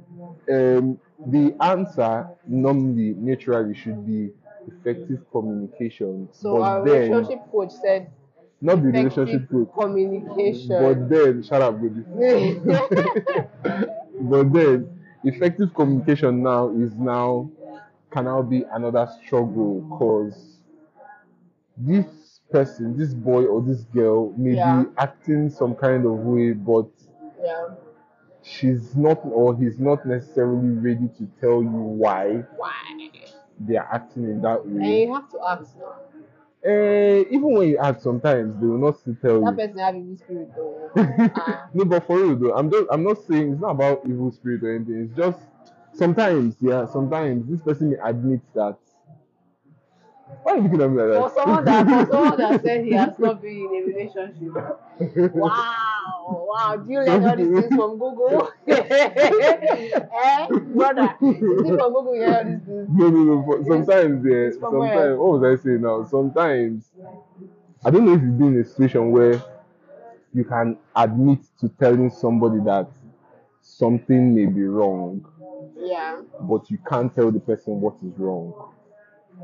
um, 0.50 1.00
the 1.26 1.56
answer 1.62 2.28
normally, 2.48 3.14
naturally, 3.18 3.74
should 3.76 4.06
be 4.06 4.32
effective 4.68 5.20
communication. 5.32 6.28
So 6.32 6.58
but 6.58 6.62
our 6.62 6.86
then, 6.86 7.12
relationship 7.12 7.52
coach 7.52 7.72
said 7.72 8.12
not 8.62 8.76
the 8.82 8.90
relationship 8.90 9.48
group, 9.50 9.74
communication. 9.74 10.70
but 10.70 11.10
then, 11.10 11.44
shut 11.44 11.62
up, 11.62 11.82
baby. 11.82 12.04
but 14.22 14.54
then, 14.54 15.00
effective 15.24 15.74
communication 15.74 16.44
now 16.44 16.70
is 16.70 16.94
now 16.96 17.50
can 18.12 18.26
now 18.26 18.42
be 18.42 18.64
another 18.74 19.08
struggle 19.24 19.82
because 19.82 20.58
this 21.78 22.06
person, 22.52 22.98
this 22.98 23.14
boy 23.14 23.46
or 23.46 23.62
this 23.62 23.84
girl, 23.86 24.34
may 24.38 24.56
Yeah. 24.56 24.84
be 24.84 24.90
acting 24.98 25.50
some 25.50 25.74
kind 25.76 26.06
of 26.06 26.12
way, 26.20 26.52
but 26.52 26.90
yeah. 27.42 27.70
she's 28.44 28.96
not 28.96 29.20
or 29.24 29.56
he's 29.56 29.80
not 29.80 30.06
necessarily 30.06 30.72
ready 30.72 31.08
to 31.18 31.26
tell 31.40 31.64
you 31.64 31.70
why 32.04 32.44
Why? 32.58 33.10
they 33.60 33.78
are 33.78 33.88
acting 33.92 34.24
in 34.26 34.42
that 34.42 34.68
way. 34.68 34.84
And 34.84 34.98
you 35.10 35.14
have 35.14 35.30
to 35.32 35.40
ask 35.48 35.76
now. 35.80 35.96
Eh, 36.64 37.24
even 37.32 37.54
when 37.56 37.70
you 37.70 37.78
ask, 37.78 38.02
sometimes 38.02 38.60
they 38.62 38.68
will 38.68 38.78
not 38.78 39.00
still 39.00 39.16
tell 39.22 39.42
That 39.42 39.52
you. 39.54 39.58
person 39.58 39.80
have 39.80 39.96
evil 39.96 40.18
spirit 40.18 40.50
though. 40.56 40.92
Ah. 41.36 41.70
no, 41.74 41.86
but 41.86 42.06
for 42.06 42.20
real 42.20 42.36
though, 42.36 42.54
I'm 42.56 42.70
just 42.72 42.88
I'm 42.92 43.04
not 43.04 43.18
saying 43.28 43.54
it's 43.54 43.62
not 43.62 43.72
about 43.72 44.02
evil 44.08 44.32
spirit 44.32 44.64
or 44.64 44.76
anything. 44.76 45.06
It's 45.10 45.18
just 45.18 45.40
sometimes, 45.94 46.56
yeah, 46.62 46.86
sometimes 46.86 47.50
this 47.50 47.62
person 47.62 47.92
may 47.92 47.98
admit 48.04 48.42
that. 48.56 48.78
Why 50.44 50.54
are 50.54 50.58
you 50.58 50.64
looking 50.64 50.82
at 50.82 50.90
me 50.90 51.02
like 51.02 51.22
For 51.22 51.30
that? 51.30 51.36
someone 51.36 51.66
that 51.66 52.08
for 52.08 52.12
someone 52.12 52.38
that 52.38 52.62
said 52.64 52.86
he 52.86 52.92
has 52.94 53.20
not 53.20 53.42
been 53.42 53.52
in 53.52 53.76
a 53.76 53.86
relationship. 53.86 55.34
Wow, 55.36 56.46
wow. 56.50 56.76
Do 56.78 56.92
you 56.92 57.00
learn 57.02 57.26
all 57.26 57.36
these 57.36 57.60
things 57.60 57.76
from 57.76 57.98
Google? 58.00 58.52
eh, 58.68 60.48
brother. 60.50 61.16
Is 61.22 61.42
it 61.42 61.78
from 61.80 61.94
Google 61.94 62.16
you 62.16 62.26
all 62.26 62.44
these 62.44 62.60
things? 62.66 62.88
No, 62.90 63.10
no, 63.10 63.24
no. 63.24 63.44
For, 63.46 63.64
sometimes, 63.66 64.26
yeah. 64.26 64.60
from 64.60 64.78
where? 64.78 64.94
Sometimes, 64.94 65.18
what 65.20 65.40
was 65.40 65.44
I 65.44 65.64
saying 65.64 65.82
now? 65.82 66.04
Sometimes, 66.06 66.84
I 67.86 67.90
don't 67.90 68.06
know 68.06 68.14
if 68.14 68.22
you've 68.22 68.38
been 68.38 68.56
in 68.56 68.62
a 68.62 68.66
situation 68.66 69.12
where 69.12 69.42
you 70.34 70.44
can 70.44 70.78
admit 70.96 71.40
to 71.60 71.70
telling 71.80 72.10
somebody 72.10 72.60
that 72.66 72.88
something 73.62 74.36
may 74.36 74.46
be 74.46 74.64
wrong, 74.64 75.26
Yeah. 75.78 76.22
but 76.42 76.70
you 76.70 76.78
can't 76.88 77.14
tell 77.14 77.32
the 77.32 77.40
person 77.40 77.82
what 77.82 77.96
is 78.06 78.18
wrong. 78.18 78.54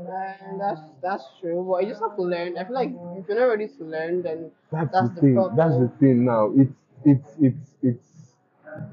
And 0.06 0.60
that's 0.60 0.80
that's 1.02 1.24
true. 1.40 1.66
But 1.68 1.82
you 1.84 1.90
just 1.90 2.00
have 2.02 2.16
to 2.16 2.22
learn. 2.22 2.56
I 2.56 2.64
feel 2.64 2.74
like 2.74 2.90
if 3.18 3.28
you're 3.28 3.38
not 3.38 3.46
ready 3.46 3.68
to 3.68 3.84
learn, 3.84 4.22
then 4.22 4.50
That's, 4.70 4.92
That's 4.92 5.14
the 5.14 5.20
thing. 5.20 5.34
problem. 5.34 5.56
That's 5.56 5.78
the 5.78 5.88
thing 5.98 6.24
now. 6.24 6.52
It's 6.56 6.74
it's 7.04 7.28
it's 7.40 7.74
it's 7.82 8.08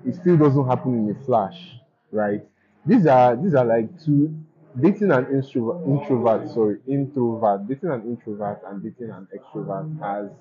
it 0.05 0.15
still 0.15 0.37
doesn't 0.37 0.67
happen 0.67 0.93
in 1.09 1.15
a 1.15 1.25
flash, 1.25 1.77
right? 2.11 2.43
These 2.85 3.05
are 3.07 3.35
these 3.35 3.53
are 3.55 3.65
like 3.65 3.89
two 4.03 4.35
dating 4.81 5.11
an 5.11 5.25
introvert 5.27 5.85
introvert, 5.87 6.49
sorry, 6.49 6.79
introvert, 6.87 7.67
dating 7.67 7.91
an 7.91 8.01
introvert 8.03 8.61
and 8.67 8.81
dating 8.83 9.11
an 9.11 9.27
extrovert 9.35 9.99
has 10.01 10.31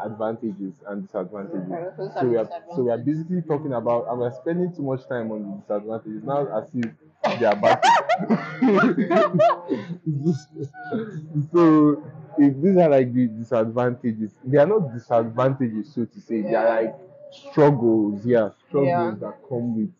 advantages 0.00 0.74
and 0.86 1.02
disadvantages. 1.06 1.70
Are 1.70 2.12
So 2.20 2.26
we 2.26 2.36
are 2.36 2.48
so 2.74 2.82
we 2.84 2.90
are 2.90 2.98
basically 2.98 3.42
talking 3.42 3.72
about 3.72 4.08
and 4.08 4.18
we're 4.18 4.32
spending 4.32 4.74
too 4.74 4.82
much 4.82 5.06
time 5.08 5.30
on 5.32 5.42
the 5.42 5.56
disadvantages 5.58 6.22
now 6.24 6.46
as 6.56 6.70
if 6.74 7.40
they 7.40 7.46
are 7.46 7.56
bad. 7.56 7.82
so 11.52 12.02
if 12.38 12.54
these 12.62 12.76
are 12.76 12.88
like 12.88 13.12
the 13.12 13.26
disadvantages. 13.28 14.32
They 14.44 14.58
are 14.58 14.66
not 14.66 14.92
disadvantages, 14.94 15.92
so 15.94 16.04
to 16.04 16.20
say. 16.20 16.42
They 16.42 16.54
are 16.54 16.82
like 16.82 16.94
struggles, 17.30 18.24
yeah, 18.24 18.50
struggles 18.68 19.18
Yeah. 19.20 19.28
that 19.28 19.34
come 19.48 19.76
with 19.76 19.92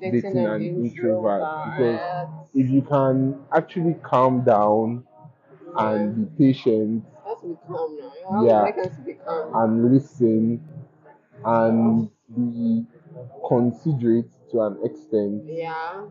dating, 0.00 0.20
dating 0.22 0.46
an 0.46 0.62
introvert. 0.62 1.42
Because 1.76 2.28
if 2.54 2.68
you 2.70 2.82
can 2.82 3.40
actually 3.52 3.94
calm 4.02 4.44
down 4.44 5.04
and 5.76 6.36
be 6.38 6.46
patient 6.52 7.04
That's 7.26 7.42
be 7.42 7.56
calm 7.66 7.98
now. 7.98 8.44
Yeah. 8.44 8.58
to 8.58 8.64
make 8.64 8.78
us 8.86 8.92
be 9.04 9.14
calm. 9.14 9.54
and 9.54 9.92
listen 9.94 10.60
and 11.44 12.10
be 12.36 12.84
considerate 13.48 14.30
to 14.50 14.60
an 14.62 14.78
extent, 14.84 15.44
Yeah. 15.46 16.02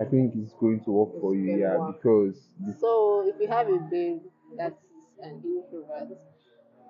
I 0.00 0.04
think 0.04 0.34
it's 0.36 0.52
going 0.54 0.80
to 0.84 0.90
work 0.90 1.20
for 1.20 1.34
you, 1.34 1.56
yeah, 1.58 1.78
work. 1.78 1.96
because 1.96 2.36
So 2.80 3.26
if 3.28 3.40
you 3.40 3.48
have 3.48 3.68
a 3.68 3.78
babe 3.78 4.22
that's 4.56 4.80
an 5.22 5.42
introvert, 5.44 6.18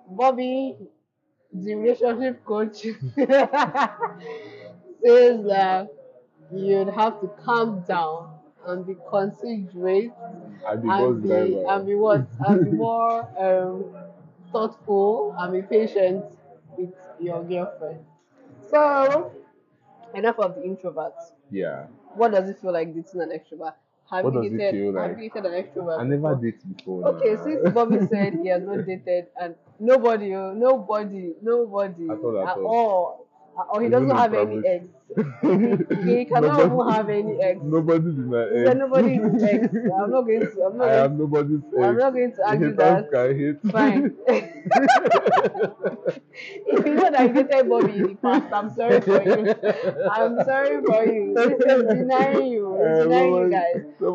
Bobby, 0.09 0.77
the 1.53 1.75
relationship 1.75 2.43
coach, 2.45 2.81
says 5.03 5.43
that 5.45 5.87
you'd 6.53 6.89
have 6.89 7.19
to 7.21 7.27
calm 7.43 7.81
down 7.87 8.39
and 8.67 8.85
be 8.85 8.95
considerate 9.09 10.11
I 10.67 10.75
be 10.75 10.87
and 10.89 11.21
be 11.21 11.27
driver. 11.29 11.65
and 11.69 11.85
be 11.87 11.95
what 11.95 12.27
and 12.47 12.65
be 12.65 12.71
more 12.71 13.27
um, 13.39 13.85
thoughtful 14.51 15.35
and 15.37 15.53
be 15.53 15.61
patient 15.61 16.25
with 16.77 16.93
your 17.19 17.43
girlfriend. 17.43 18.05
So 18.71 19.31
enough 20.13 20.39
of 20.39 20.55
the 20.55 20.61
introverts. 20.61 21.31
yeah. 21.51 21.87
What 22.15 22.31
does 22.31 22.49
it 22.49 22.59
feel 22.59 22.73
like 22.73 22.93
dating 22.93 23.21
an 23.21 23.29
extrovert? 23.29 23.73
Have 24.09 24.25
what 24.25 24.33
you 24.43 24.49
dated, 24.49 24.73
feel 24.73 24.93
like? 24.93 25.09
Have 25.11 25.19
you 25.19 25.29
dated 25.29 25.45
an 25.45 25.63
extrovert? 25.63 25.99
I 25.99 26.03
never 26.03 26.35
before? 26.35 26.35
date 26.35 26.77
before. 26.77 27.01
now. 27.01 27.07
Okay, 27.09 27.35
since 27.43 27.73
Bobby 27.73 28.05
said 28.07 28.33
he 28.35 28.47
has 28.49 28.63
not 28.63 28.85
dated 28.85 29.27
and 29.39 29.55
nobody, 29.79 30.29
nobody, 30.29 31.33
nobody 31.41 32.09
At 32.09 32.19
all, 32.23 32.37
at 32.41 32.47
at 32.49 32.57
all. 32.57 32.67
all, 32.67 33.24
or 33.71 33.81
he 33.81 33.89
doesn't 33.89 34.09
have 34.09 34.33
any 34.33 34.61
ex. 34.67 34.85
He, 35.15 36.17
he 36.17 36.25
cannot 36.25 36.57
Nobody- 36.57 36.73
even 36.73 36.87
have 36.91 37.09
any 37.09 37.41
ex. 37.41 37.59
Nobody 37.63 38.09
is 38.09 38.15
my 38.17 38.43
He 38.43 38.55
ex. 38.59 38.67
said 38.67 38.77
nobody 38.77 39.15
is 39.15 39.43
ex. 39.43 39.67
I'm 39.97 40.11
not 40.11 40.21
going 40.23 40.39
to. 40.41 40.61
I'm 40.65 40.77
not 40.77 40.87
I 40.87 40.91
going 40.91 41.05
am 41.05 41.17
nobody's 41.17 41.61
ex. 41.63 41.83
I'm 41.85 41.97
not 41.97 42.13
going 42.13 42.31
to 42.35 42.47
argue 42.47 42.69
Haters 42.71 42.77
that. 42.77 43.11
can 43.11 43.39
hate. 43.39 43.59
Fine. 43.71 44.15
if 46.67 46.85
you 46.85 46.93
know 46.95 47.11
that 47.11 47.27
you 47.35 47.43
dated 47.43 47.69
Bobby 47.69 47.93
in 47.97 48.03
the 48.07 48.15
past, 48.15 48.53
I'm 48.53 48.69
sorry 48.73 49.01
for 49.01 49.21
you. 49.23 49.55
I'm 50.11 50.43
sorry 50.43 50.81
for 50.83 51.05
you. 51.05 51.35
Is 51.37 51.87
denying 51.87 52.47
you. 52.51 52.75
Uh, 52.75 53.03
denying 53.03 53.33
you 53.35 53.49
guys. 53.49 53.85
But 53.99 54.07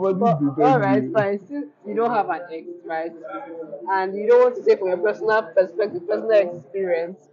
all 0.64 0.81
right, 0.81 1.05
me. 1.05 1.12
fine. 1.12 1.38
Since 1.46 1.66
you 1.87 1.94
don't 1.94 2.11
have 2.11 2.29
an 2.29 2.42
ex, 2.53 2.66
right, 2.85 3.12
and 3.92 4.14
you 4.16 4.26
don't 4.29 4.42
want 4.42 4.57
to 4.57 4.62
say 4.62 4.76
from 4.76 4.88
your 4.88 4.98
personal 4.98 5.42
perspective, 5.57 6.07
personal 6.07 6.31
experience, 6.57 7.29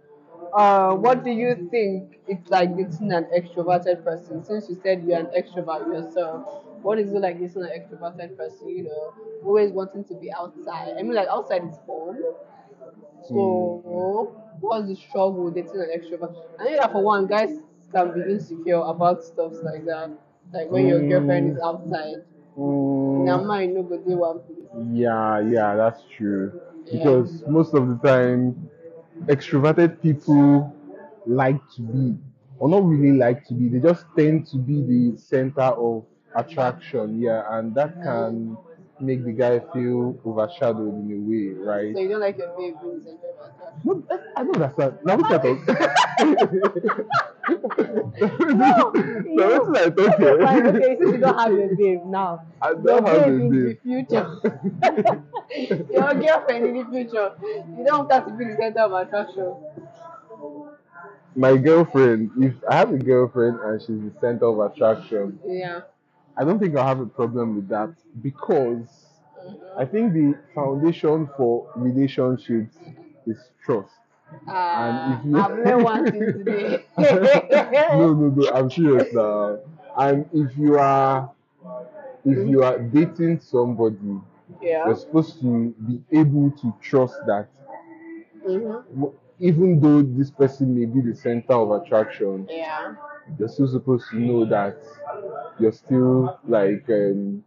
uh, 0.52 0.94
what 0.94 1.24
do 1.24 1.30
you 1.30 1.68
think 1.70 2.18
it's 2.26 2.48
like 2.50 2.76
dating 2.76 3.12
an 3.12 3.26
extroverted 3.36 4.04
person? 4.04 4.44
Since 4.44 4.68
you 4.68 4.76
said 4.82 5.02
you're 5.04 5.18
an 5.18 5.26
extrovert 5.36 5.86
yourself, 5.92 6.62
what 6.82 6.98
is 6.98 7.12
it 7.12 7.20
like 7.20 7.38
dating 7.38 7.62
an 7.62 7.70
extroverted 7.70 8.36
person? 8.36 8.68
You 8.68 8.84
know, 8.84 9.14
always 9.44 9.72
wanting 9.72 10.04
to 10.04 10.14
be 10.14 10.32
outside. 10.32 10.94
I 10.98 11.02
mean, 11.02 11.14
like 11.14 11.28
outside 11.28 11.64
is 11.64 11.76
fun. 11.86 12.22
So, 13.22 14.32
what's 14.60 14.88
the 14.88 14.94
struggle 14.96 15.50
dating 15.50 15.80
an 15.80 15.90
extrovert? 15.96 16.34
I 16.58 16.64
know 16.64 16.76
that 16.76 16.92
for 16.92 17.02
one, 17.02 17.26
guys 17.26 17.60
can 17.92 18.12
be 18.14 18.30
insecure 18.32 18.80
about 18.80 19.22
stuff 19.22 19.52
like 19.62 19.84
that. 19.86 20.10
Like 20.52 20.70
when 20.70 20.86
your 20.86 21.00
girlfriend 21.02 21.50
is 21.50 21.58
outside. 21.62 22.24
Mm, 22.58 23.24
Now, 23.24 23.42
mind 23.42 23.74
no 23.74 23.82
go 23.82 23.98
dey 23.98 24.14
one 24.14 24.40
yeah, 24.92 25.40
yeah, 25.40 25.74
that's 25.76 26.02
true. 26.16 26.52
Yeah. 26.86 26.92
Because 26.92 27.42
most 27.46 27.74
of 27.74 27.88
the 27.88 27.96
time, 28.06 28.70
extroverted 29.26 30.00
people 30.02 30.74
like 31.26 31.60
to 31.76 31.82
be, 31.82 32.16
or 32.58 32.68
not 32.68 32.84
really 32.84 33.16
like 33.16 33.44
to 33.46 33.54
be, 33.54 33.68
they 33.68 33.80
just 33.80 34.06
tend 34.16 34.46
to 34.48 34.56
be 34.58 34.82
the 34.82 35.16
center 35.18 35.60
of 35.62 36.04
attraction. 36.36 37.20
Yeah, 37.20 37.44
and 37.58 37.74
that 37.74 38.02
can 38.02 38.56
make 39.00 39.24
the 39.24 39.32
guy 39.32 39.60
feel 39.72 40.18
overshadowed 40.26 40.94
in 40.94 41.12
a 41.12 41.18
way, 41.28 41.54
right? 41.54 41.94
So 41.94 42.00
you 42.00 42.08
don't 42.08 42.20
like 42.20 42.38
your 42.38 42.48
babe 42.58 42.74
being 42.82 42.98
the 42.98 43.04
center 43.04 43.28
of. 43.40 43.84
No, 43.84 44.02
I 44.36 44.42
don't 44.44 44.56
understand. 44.56 44.98
Now 45.04 45.16
look 45.16 45.30
at 45.30 45.44
No, 48.52 48.92
you- 49.24 49.36
Now 49.36 49.58
what 49.58 49.76
I 49.76 49.90
talk 49.90 50.16
Fine, 50.40 50.64
here? 50.64 50.68
okay, 50.68 50.96
since 50.98 51.12
you 51.12 51.18
don't 51.18 51.38
have 51.38 51.52
a 51.52 51.68
babe 51.76 52.00
now, 52.06 52.44
I 52.60 52.74
your 52.82 52.82
don't 52.82 53.06
have 53.06 53.22
a 53.22 53.30
babe 53.32 53.40
in 53.40 53.62
the 53.64 53.74
future, 53.82 54.26
your 55.92 56.14
girlfriend 56.14 56.66
in 56.66 56.74
the 56.78 56.84
future, 56.90 57.32
you 57.76 57.84
don't 57.84 58.10
have 58.12 58.26
to 58.26 58.32
be 58.32 58.44
the 58.44 58.56
center 58.58 58.80
of 58.80 58.92
attraction. 58.92 59.54
My 61.34 61.56
girlfriend, 61.56 62.30
if 62.38 62.54
I 62.68 62.76
have 62.76 62.92
a 62.92 62.98
girlfriend 62.98 63.60
and 63.60 63.80
she's 63.80 64.00
the 64.00 64.12
center 64.20 64.46
of 64.46 64.58
attraction, 64.60 65.38
Yeah. 65.46 65.80
I 66.36 66.44
don't 66.44 66.58
think 66.58 66.76
I'll 66.76 66.86
have 66.86 67.00
a 67.00 67.06
problem 67.06 67.56
with 67.56 67.68
that 67.68 67.90
because 68.22 68.88
Mhm. 69.44 69.78
I 69.78 69.84
think 69.86 70.12
the 70.12 70.36
foundation 70.54 71.28
for 71.36 71.70
relationships 71.76 72.76
is 73.26 73.38
trust. 73.64 73.94
Uh, 74.46 75.20
you- 75.24 75.38
I've 75.38 75.58
learned 75.58 75.84
one 75.84 76.04
thing 76.10 76.20
today. 76.32 76.84
no, 76.98 78.14
no, 78.14 78.28
no, 78.36 78.50
I'm 78.52 78.70
serious 78.70 79.12
now. 79.12 79.58
And 79.96 80.26
if 80.32 80.56
you 80.56 80.78
are 80.78 81.30
if 82.24 82.46
you 82.48 82.62
are 82.62 82.78
dating 82.78 83.40
somebody, 83.40 84.20
yeah. 84.62 84.86
you're 84.86 84.96
supposed 84.96 85.40
to 85.40 85.74
be 85.86 86.02
able 86.12 86.50
to 86.52 86.74
trust 86.82 87.16
that 87.26 87.48
Mm-hmm. 88.46 89.04
Even 89.40 89.80
though 89.80 90.02
this 90.02 90.30
person 90.30 90.78
may 90.78 90.84
be 90.86 91.00
the 91.00 91.14
center 91.14 91.52
of 91.54 91.70
attraction, 91.70 92.46
Yeah. 92.50 92.94
you're 93.38 93.48
still 93.48 93.68
supposed 93.68 94.06
to 94.10 94.16
know 94.18 94.44
that 94.46 94.78
you're 95.58 95.72
still 95.72 96.38
like 96.46 96.84
um 96.88 97.44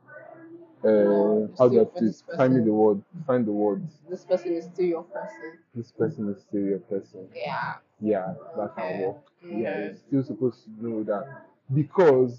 uh 0.84 1.48
how 1.58 1.68
do 1.70 1.82
I 1.82 2.00
this 2.00 2.24
Find 2.36 2.56
me 2.56 2.64
the 2.64 2.74
word. 2.74 3.02
Find 3.28 3.46
the 3.46 3.52
words. 3.52 3.94
This 4.10 4.24
person 4.26 4.54
is 4.54 4.66
still 4.66 4.86
your 4.86 5.04
person. 5.04 5.60
This 5.76 5.92
person 5.92 6.30
is 6.30 6.42
still 6.42 6.62
your 6.62 6.80
person. 6.80 7.28
Yeah. 7.36 7.76
Yeah, 8.00 8.34
that 8.58 8.76
can 8.76 8.84
Okay. 8.86 9.06
work. 9.06 9.18
Yeah, 9.44 9.50
Okay. 9.70 9.84
you're 9.84 9.96
still 9.96 10.24
supposed 10.24 10.64
to 10.66 10.70
know 10.88 11.04
that 11.04 11.26
because 11.74 12.36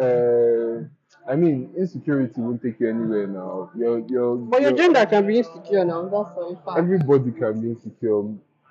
uh 0.00 0.84
I 1.28 1.34
mean 1.34 1.72
insecurity 1.76 2.40
won't 2.40 2.62
take 2.62 2.78
you 2.80 2.88
anywhere 2.90 3.26
now. 3.26 3.70
You're 3.76 4.00
you're 4.06 4.36
But 4.36 4.62
your 4.62 4.72
gender 4.72 5.04
can 5.06 5.26
be 5.26 5.38
insecure 5.38 5.84
now. 5.84 6.02
That's 6.02 6.34
for 6.34 6.52
a 6.52 6.56
fact. 6.56 6.78
everybody 6.78 7.32
can 7.32 7.60
be 7.60 7.70
insecure, 7.70 8.22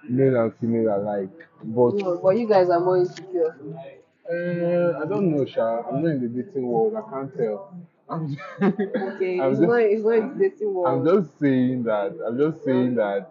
male 0.08 0.36
and 0.42 0.56
female 0.58 0.96
alike. 0.96 1.36
But 1.64 1.96
No, 1.96 2.20
but 2.22 2.38
you 2.38 2.48
guys 2.48 2.70
are 2.70 2.80
more 2.80 2.98
insecure. 2.98 3.56
uh, 4.30 5.00
I 5.02 5.06
don't 5.06 5.32
know, 5.32 5.46
Sha. 5.46 5.82
I'm 5.88 6.02
not 6.04 6.12
in 6.12 6.22
the 6.22 6.44
dating 6.44 6.68
world. 6.68 6.96
I 6.96 7.02
can't 7.10 7.36
tell. 7.36 7.76
I'm 8.10 8.28
just, 8.30 8.40
Okay, 8.62 9.40
I'm 9.40 9.52
it's 9.52 9.60
just, 9.60 9.62
not 9.62 9.82
it's 9.82 10.04
not 10.04 10.14
in 10.16 10.52
the 10.60 10.66
world. 10.70 11.08
I'm 11.08 11.22
just 11.24 11.40
saying 11.40 11.84
that. 11.84 12.18
I'm 12.28 12.38
just 12.38 12.64
saying 12.64 12.96
that. 12.96 13.30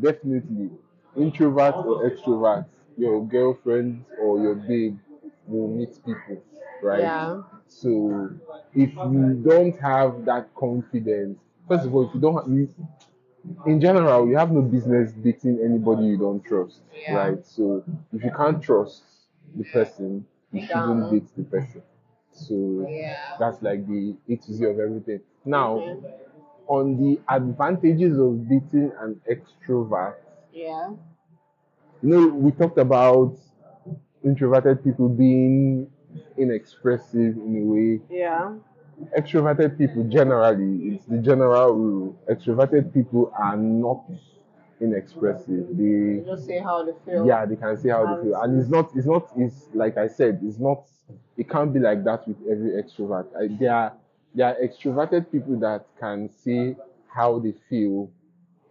Definitely, 0.00 0.70
introvert 1.16 1.74
or 1.76 2.08
extrovert, 2.10 2.66
your 2.98 3.24
girlfriend 3.26 4.04
or 4.20 4.38
your 4.40 4.54
babe 4.54 4.98
will 5.46 5.68
meet 5.68 5.94
people, 6.04 6.42
right? 6.82 7.00
Yeah. 7.00 7.42
So 7.66 8.30
if 8.74 8.92
you 8.94 9.42
don't 9.46 9.78
have 9.80 10.24
that 10.26 10.54
confidence, 10.54 11.38
first 11.66 11.86
of 11.86 11.94
all, 11.94 12.06
if 12.08 12.14
you 12.14 12.20
don't, 12.20 12.36
have, 12.36 12.48
you, 12.54 12.68
in 13.66 13.80
general, 13.80 14.28
you 14.28 14.36
have 14.36 14.50
no 14.52 14.60
business 14.60 15.12
dating 15.12 15.60
anybody 15.64 16.04
you 16.06 16.18
don't 16.18 16.44
trust, 16.44 16.80
Yeah. 16.94 17.14
right? 17.16 17.46
So 17.46 17.82
if 18.12 18.22
you 18.22 18.30
can't 18.36 18.62
trust 18.62 19.02
the 19.56 19.64
person, 19.64 20.26
you 20.52 20.66
shouldn't 20.66 21.10
date 21.10 21.28
the 21.36 21.44
person. 21.44 21.82
So 22.38 22.86
Yeah. 22.88 23.36
that's 23.38 23.62
like 23.62 23.86
the 23.86 24.16
A 24.28 24.36
to 24.36 24.52
Z 24.52 24.64
of 24.64 24.78
everything. 24.78 25.20
Now, 25.44 25.78
Okay. 25.78 25.96
on 26.68 26.96
the 26.96 27.20
advantages 27.28 28.18
of 28.18 28.48
dating 28.48 28.92
an 29.00 29.20
extrovert, 29.30 30.16
Yeah. 30.52 30.90
you 32.02 32.08
know, 32.08 32.28
we 32.28 32.50
talked 32.52 32.78
about 32.78 33.34
introverted 34.24 34.82
people 34.84 35.08
being 35.08 35.90
inexpressive 36.36 37.36
in 37.36 37.62
a 37.62 37.64
way. 37.64 38.00
Yeah. 38.10 38.54
Extroverted 39.16 39.78
people 39.78 40.04
generally, 40.04 40.94
it's 40.94 41.04
the 41.06 41.18
general 41.18 41.72
rule. 41.74 42.16
Extroverted 42.30 42.92
people 42.92 43.32
are 43.38 43.56
not 43.56 44.04
inexpressive. 44.80 45.66
They 45.76 46.22
Just 46.26 46.46
say 46.46 46.58
how 46.58 46.84
they 46.84 46.92
feel. 47.04 47.26
yeah, 47.26 47.46
they 47.46 47.56
can 47.56 47.76
say 47.76 47.90
how 47.90 48.06
they 48.16 48.22
feel. 48.22 48.40
And 48.40 48.58
it's 48.60 48.68
not 48.68 48.90
it's 48.96 49.06
not 49.06 49.30
it's 49.36 49.68
like 49.74 49.96
I 49.98 50.08
said, 50.08 50.40
it's 50.42 50.58
not 50.58 50.84
it 51.38 51.50
can't 51.50 51.74
be 51.74 51.80
like 51.80 52.04
that 52.04 52.28
with 52.28 52.38
every 52.50 52.72
extrovert. 52.82 53.28
I, 53.36 53.48
there 53.58 53.74
are 53.74 53.94
there 54.34 54.48
are 54.48 54.56
extroverted 54.62 55.32
people 55.32 55.58
that 55.60 55.86
can 56.00 56.30
say 56.30 56.76
how 57.08 57.40
they 57.40 57.54
feel 57.70 58.10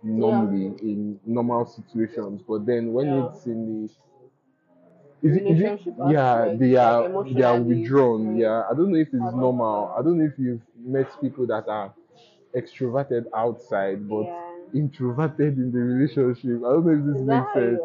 normally 0.03 0.75
in 0.81 1.19
normal 1.25 1.65
situations, 1.65 2.41
but 2.47 2.65
then 2.65 2.93
when 2.93 3.07
Yeah. 3.07 3.25
it's 3.25 3.45
in 3.47 3.65
the 3.67 3.89
is 5.23 5.35
it, 5.37 5.43
is 5.47 5.61
it, 5.61 5.75
yeah, 6.05 6.49
they 6.49 6.75
like 6.75 6.75
are 6.75 7.09
they 7.31 7.43
are 7.43 7.57
withdrawn. 7.57 8.35
Yeah, 8.35 8.63
I 8.69 8.73
don't 8.75 8.91
know 8.91 8.97
if 8.99 9.09
it's 9.13 9.33
normal. 9.33 9.93
I 9.97 10.01
don't 10.01 10.17
know 10.19 10.25
if 10.25 10.37
you've 10.37 10.61
met 10.77 11.09
people 11.19 11.47
that 11.47 11.67
are 11.67 11.93
extroverted 12.55 13.25
outside 13.35 14.07
but 14.09 14.25
Yeah. 14.25 14.51
introverted 14.73 15.57
in 15.57 15.71
the 15.71 15.79
relationship. 15.79 16.63
I 16.65 16.69
don't 16.73 16.85
know 16.85 16.93
if 16.93 17.05
this 17.05 17.21
Is 17.21 17.27
makes 17.27 17.53
sense. 17.53 17.81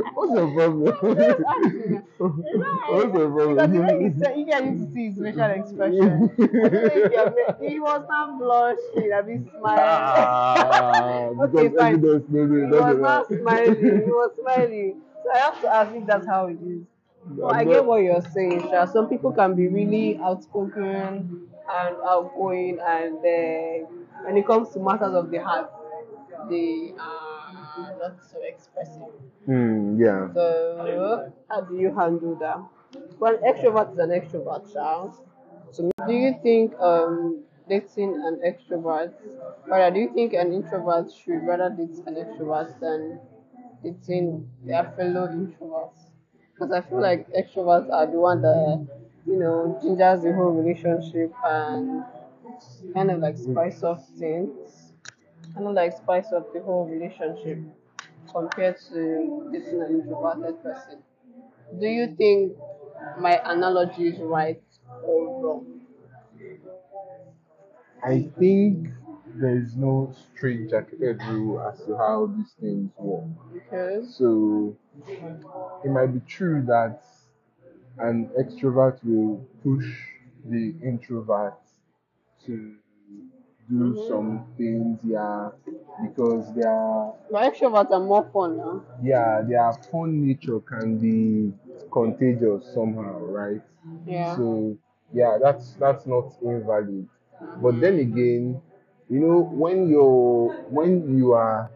What's 0.26 0.34
your 0.34 0.50
problem? 0.52 2.04
What's 2.18 3.14
your 3.14 3.28
Because 3.54 3.70
the 3.72 3.78
way 3.80 3.86
problem? 3.86 4.00
you 4.00 4.14
said, 4.18 4.38
you 4.38 4.46
get 4.46 4.64
used 4.64 4.86
to 4.86 4.92
see 4.92 5.10
his 5.10 5.18
facial 5.18 5.50
expression. 5.50 6.30
I 6.64 6.68
don't 6.68 6.86
know 6.86 6.92
if 6.92 7.12
you 7.12 7.18
have 7.18 7.34
met- 7.34 7.70
he 7.70 7.80
was 7.80 8.02
not 8.08 8.38
blushing, 8.38 9.12
I 9.12 9.22
mean 9.22 9.50
smiling. 9.58 9.80
Ah, 9.80 11.28
Okay, 11.44 11.68
because 11.68 11.76
fine. 11.78 12.00
he 12.00 12.06
was 12.06 12.98
not 12.98 13.26
smiling. 13.26 13.74
He 13.76 14.10
was 14.20 14.30
smiling. 14.40 15.00
So 15.22 15.30
I 15.34 15.38
have 15.38 15.60
to 15.62 15.68
ask 15.74 15.94
if 15.94 16.06
that's 16.06 16.26
how 16.26 16.46
it 16.46 16.58
is. 16.62 16.82
But 17.26 17.46
I 17.56 17.64
get 17.64 17.84
what 17.84 18.02
you're 18.02 18.20
saying, 18.20 18.60
Sha. 18.70 18.84
Some 18.86 19.08
people 19.08 19.32
can 19.32 19.54
be 19.54 19.66
really 19.68 20.18
outspoken 20.18 20.84
and 20.84 21.96
outgoing, 22.06 22.78
and 22.80 23.16
uh, 23.16 23.86
when 24.24 24.36
it 24.36 24.46
comes 24.46 24.68
to 24.70 24.78
matters 24.80 25.14
of 25.14 25.30
the 25.30 25.38
heart, 25.38 25.70
they 26.50 26.92
are 26.98 27.43
not 27.78 28.16
so 28.30 28.38
expressive. 28.42 29.12
Hmm, 29.46 30.00
yeah. 30.00 30.28
So, 30.34 31.32
how 31.48 31.60
do 31.62 31.76
you 31.76 31.94
handle 31.94 32.34
that? 32.36 32.60
Well, 33.18 33.36
extrovert 33.38 33.92
is 33.92 33.98
an 33.98 34.10
extrovert, 34.10 34.72
Sha. 34.72 35.08
So, 35.72 35.90
do 36.06 36.12
you 36.14 36.34
think 36.42 36.74
um, 36.80 37.42
dating 37.68 38.14
an 38.14 38.40
extrovert, 38.46 39.12
or 39.70 39.90
do 39.90 40.00
you 40.00 40.12
think 40.14 40.32
an 40.34 40.52
introvert 40.52 41.10
should 41.12 41.42
rather 41.46 41.70
date 41.70 41.96
an 42.06 42.14
extrovert 42.16 42.78
than 42.80 43.20
dating 43.82 44.48
their 44.64 44.84
fellow 44.96 45.26
introverts? 45.28 46.00
Because 46.52 46.72
I 46.72 46.80
feel 46.82 47.00
like 47.00 47.28
extroverts 47.32 47.90
are 47.92 48.06
the 48.06 48.18
one 48.18 48.42
that, 48.42 48.86
you 49.26 49.36
know, 49.38 49.78
gingers 49.82 50.22
the 50.22 50.32
whole 50.32 50.52
relationship 50.52 51.32
and 51.44 52.04
kind 52.94 53.10
of 53.10 53.20
like 53.20 53.36
spice 53.36 53.82
up 53.82 54.04
things, 54.18 54.83
kind 55.54 55.66
of 55.68 55.74
like 55.74 55.92
spice 55.96 56.32
up 56.32 56.52
the 56.52 56.60
whole 56.62 56.86
relationship 56.86 57.58
compared 58.32 58.76
to 58.88 59.48
dating 59.52 59.82
an 59.82 60.00
introverted 60.00 60.62
person. 60.62 61.02
Do 61.80 61.86
you 61.86 62.14
think 62.16 62.56
my 63.18 63.40
analogy 63.44 64.08
is 64.08 64.18
right 64.20 64.62
or 65.04 65.42
wrong? 65.42 65.80
I 68.04 68.30
think 68.38 68.88
there 69.36 69.56
is 69.56 69.76
no 69.76 70.12
straight 70.12 70.70
jacketed 70.70 71.20
rule 71.28 71.60
as 71.60 71.78
to 71.86 71.96
how 71.96 72.26
these 72.26 72.52
things 72.60 72.90
work. 72.98 73.24
Because 73.52 74.16
So 74.16 74.76
it 75.84 75.90
might 75.90 76.06
be 76.08 76.20
true 76.20 76.62
that 76.66 77.02
an 77.98 78.30
extrovert 78.38 78.98
will 79.04 79.46
push 79.62 79.86
the 80.44 80.74
introvert 80.82 81.54
to 82.46 82.76
do 83.68 83.94
Mhm. 83.94 84.06
some 84.08 84.44
things, 84.56 84.98
yeah, 85.04 85.50
because 86.02 86.52
they 86.54 86.62
are 86.62 87.14
my 87.30 87.48
extroverts 87.50 87.90
are 87.90 88.00
more 88.00 88.24
fun 88.32 88.56
now. 88.56 88.82
yeah, 89.02 89.42
their 89.42 89.72
fun 89.90 90.26
nature 90.26 90.60
can 90.60 90.98
be 90.98 91.52
contagious 91.90 92.66
somehow, 92.72 93.18
right? 93.24 93.60
Yeah. 94.06 94.34
So 94.34 94.76
yeah, 95.12 95.38
that's 95.40 95.74
that's 95.74 96.06
not 96.06 96.32
invalid. 96.42 97.08
But 97.62 97.80
then 97.80 97.98
again, 97.98 98.60
you 99.08 99.20
know, 99.20 99.40
when 99.42 99.88
you're 99.88 100.48
when 100.70 101.16
you 101.18 101.32
are 101.32 101.70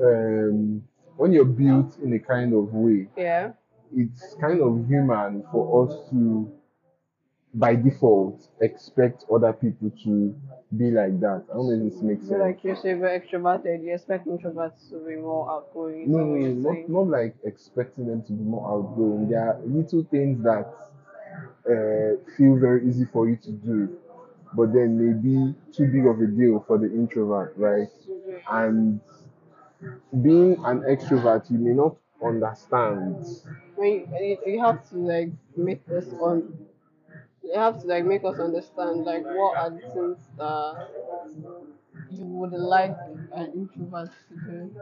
um 0.00 0.82
when 1.16 1.32
you're 1.32 1.44
built 1.44 1.98
in 1.98 2.12
a 2.14 2.18
kind 2.18 2.52
of 2.54 2.72
way, 2.72 3.08
yeah. 3.16 3.52
it's 3.96 4.34
kind 4.40 4.60
of 4.60 4.86
human 4.88 5.44
for 5.52 5.84
us 5.86 5.96
to 6.10 6.50
by 7.54 7.74
default 7.74 8.48
expect 8.60 9.24
other 9.32 9.52
people 9.52 9.90
to 10.04 10.34
be 10.76 10.90
like 10.90 11.18
that. 11.20 11.44
I 11.50 11.54
don't 11.54 11.66
know 11.66 11.86
if 11.86 11.92
this 11.92 12.02
makes 12.02 12.28
sense. 12.28 12.38
like 12.38 12.62
you 12.62 12.76
say 12.76 12.94
we're 12.94 13.18
extroverted, 13.18 13.82
you 13.82 13.92
expect 13.92 14.26
introverts 14.28 14.88
to 14.90 15.04
be 15.04 15.16
more 15.16 15.50
outgoing. 15.50 16.10
No, 16.10 16.18
no, 16.18 16.36
no, 16.36 16.70
not, 16.70 16.88
not 16.88 17.06
like 17.08 17.34
expecting 17.44 18.06
them 18.06 18.22
to 18.22 18.32
be 18.32 18.44
more 18.44 18.70
outgoing. 18.70 19.28
There 19.28 19.40
are 19.40 19.60
little 19.64 20.06
things 20.10 20.44
that 20.44 20.72
uh, 21.66 22.16
feel 22.36 22.56
very 22.56 22.88
easy 22.88 23.06
for 23.12 23.28
you 23.28 23.36
to 23.36 23.50
do, 23.50 23.98
but 24.54 24.72
then 24.72 24.96
maybe 24.96 25.54
too 25.72 25.86
big 25.86 26.06
of 26.06 26.20
a 26.20 26.26
deal 26.26 26.64
for 26.68 26.78
the 26.78 26.86
introvert, 26.86 27.54
right? 27.56 27.88
And 28.48 29.00
being 30.22 30.56
an 30.64 30.82
extrovert, 30.82 31.50
you 31.50 31.58
may 31.58 31.72
not 31.72 31.96
understand. 32.24 33.26
When 33.74 34.06
you, 34.46 34.60
have 34.60 34.88
to 34.90 34.96
like 34.96 35.30
make 35.56 35.82
us 35.90 36.06
on 36.20 36.52
you 37.52 37.58
have 37.58 37.80
to 37.80 37.86
like 37.86 38.04
make 38.04 38.24
us 38.24 38.38
understand 38.38 39.04
like 39.04 39.24
what 39.24 39.56
are 39.58 39.70
the 39.70 39.80
things 39.92 40.18
that 40.38 40.88
you 42.10 42.24
would 42.24 42.52
like 42.52 42.96
an 43.34 43.52
introvert 43.54 44.10
to 44.28 44.34
do. 44.46 44.74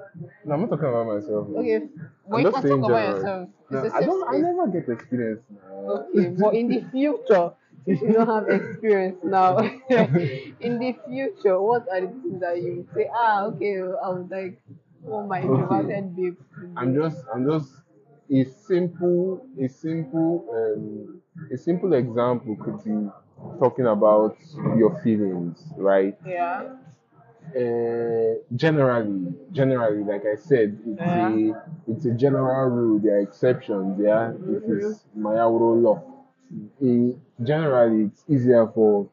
No, 0.44 0.54
I'm 0.54 0.60
not 0.62 0.70
talking 0.70 0.86
about 0.88 1.06
myself. 1.06 1.48
Okay, 1.56 1.88
but 2.28 2.38
I'm 2.38 2.44
you 2.44 2.52
can 2.52 2.62
talk 2.62 2.82
about 2.84 3.14
yourself. 3.16 3.48
No, 3.70 3.90
I 3.94 4.00
don't. 4.02 4.28
I 4.28 4.36
never 4.38 4.66
get 4.68 4.88
experience. 4.88 5.42
now. 5.50 5.92
Okay, 5.94 6.28
but 6.38 6.54
in 6.54 6.68
the 6.68 6.80
future, 6.90 7.50
since 7.84 8.00
you 8.00 8.12
don't 8.12 8.26
have 8.28 8.48
experience 8.48 9.18
now, 9.24 9.58
in 10.60 10.78
the 10.78 10.96
future, 11.06 11.60
what 11.60 11.86
are 11.92 12.00
the 12.00 12.08
things 12.08 12.40
that 12.40 12.56
you 12.62 12.76
would 12.78 12.88
say? 12.94 13.08
Ah, 13.14 13.44
okay, 13.46 13.80
I 13.80 14.08
would 14.10 14.30
like 14.30 14.60
oh 15.06 15.26
my 15.26 15.40
Okay. 15.42 15.46
introverted 15.46 16.16
babe. 16.16 16.36
I'm 16.76 16.94
just 16.94 17.24
I'm 17.34 17.48
just 17.50 17.70
a 18.30 18.44
simple 18.44 19.46
a 19.60 19.68
simple 19.68 20.44
um 20.52 21.20
a 21.52 21.56
simple 21.56 21.92
example 21.94 22.56
could 22.56 22.82
be 22.84 23.08
talking 23.58 23.86
about 23.86 24.36
your 24.76 25.00
feelings, 25.02 25.64
right? 25.76 26.16
yeah, 26.26 26.62
uh, 27.56 28.34
generally, 28.56 29.34
generally, 29.52 30.04
like 30.04 30.24
I 30.26 30.36
said, 30.36 30.78
it's 30.86 31.00
Yeah. 31.00 31.28
a 31.28 31.92
it's 31.92 32.04
a 32.04 32.12
general 32.12 32.68
rule. 32.70 32.98
There 32.98 33.16
are 33.16 33.20
exceptions. 33.20 33.98
Yeah, 34.00 34.32
this 34.48 34.64
is 34.68 35.04
Mayawro 35.16 35.82
law. 35.82 35.98
Eh, 36.82 37.12
generally, 37.42 38.04
it's 38.04 38.24
easier 38.28 38.66
for 38.68 39.08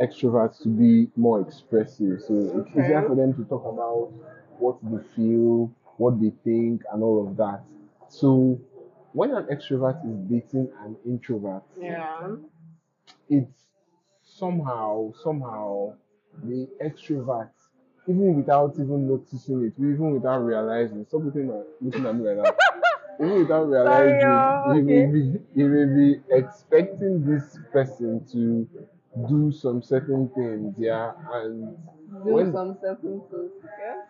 extroverts 0.00 0.62
to 0.62 0.68
be 0.68 1.10
more 1.16 1.40
expressive. 1.40 2.20
So 2.22 2.34
it's 2.58 2.70
Okay. 2.70 2.80
easier 2.80 3.02
for 3.08 3.14
them 3.16 3.34
to 3.34 3.44
talk 3.44 3.64
about 3.66 4.12
what 4.58 4.76
they 4.82 5.02
feel, 5.16 5.70
what 5.98 6.20
they 6.20 6.32
think, 6.44 6.82
and 6.92 7.02
all 7.02 7.26
of 7.28 7.36
that. 7.36 7.62
So 8.10 8.60
when 9.12 9.30
an 9.32 9.44
extrovert 9.46 10.04
is 10.04 10.18
dating 10.30 10.70
an 10.84 10.96
introvert, 11.06 11.64
Yeah. 11.80 12.36
it's 13.28 13.64
somehow, 14.22 15.12
somehow 15.22 15.94
the 16.42 16.68
extrovert, 16.82 17.50
even 18.08 18.36
without 18.36 18.74
even 18.74 19.08
noticing 19.08 19.64
it, 19.64 19.74
even 19.78 20.12
without 20.12 20.40
realizing, 20.40 21.04
stop 21.06 21.22
looking 21.24 21.50
at, 21.50 21.66
looking 21.80 22.06
at 22.06 22.14
me 22.14 22.28
like 22.28 22.44
that. 22.44 22.56
Even 23.20 23.40
without 23.40 23.64
realizing, 23.68 24.24
oh, 24.64 24.74
he 24.74 24.80
may 24.80 25.06
be 25.06 25.38
he 25.54 25.62
may 25.64 25.84
be 25.84 26.20
expecting 26.30 27.22
this 27.26 27.58
person 27.70 28.24
to 28.32 28.66
do 29.28 29.52
some 29.52 29.82
certain 29.82 30.28
things, 30.30 30.74
yeah, 30.78 31.12
and 31.32 31.76
Do 32.24 32.32
when 32.32 32.52
some 32.52 32.78
certain 32.80 33.20
things. 33.30 33.52
Okay. 33.62 34.00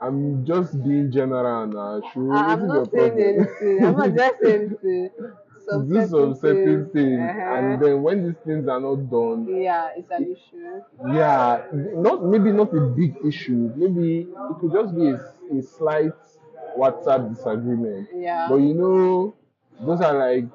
I'm 0.00 0.46
just 0.46 0.72
being 0.82 1.10
general 1.12 1.66
now, 1.66 2.00
sure. 2.12 2.34
I'm 2.34 2.66
not 2.66 2.90
saying 2.90 3.10
problem? 3.12 3.46
anything. 3.60 3.84
I'm 3.84 3.96
not 3.96 4.14
just 4.14 4.34
saying 4.42 4.76
to 4.80 5.10
some 5.66 5.88
do 5.88 6.06
some 6.08 6.34
certain 6.34 6.88
things, 6.90 7.20
Uh-huh. 7.20 7.54
and 7.56 7.82
then 7.82 8.02
when 8.02 8.26
these 8.26 8.36
things 8.46 8.66
are 8.68 8.80
not 8.80 9.10
done, 9.10 9.46
yeah, 9.60 9.90
it's 9.96 10.10
an 10.10 10.24
issue. 10.32 10.80
yeah, 11.14 11.62
not 11.72 12.24
maybe 12.24 12.50
not 12.52 12.72
a 12.74 12.80
big 12.80 13.14
issue. 13.24 13.70
Maybe 13.76 14.20
it 14.22 14.54
could 14.60 14.72
just 14.72 14.94
be 14.96 15.10
a, 15.10 15.58
a 15.58 15.62
slight 15.62 16.12
WhatsApp 16.78 17.34
disagreement. 17.34 18.08
Yeah. 18.14 18.46
But 18.48 18.56
you 18.56 18.74
know, 18.74 19.34
those 19.84 20.00
are 20.00 20.14
like 20.16 20.46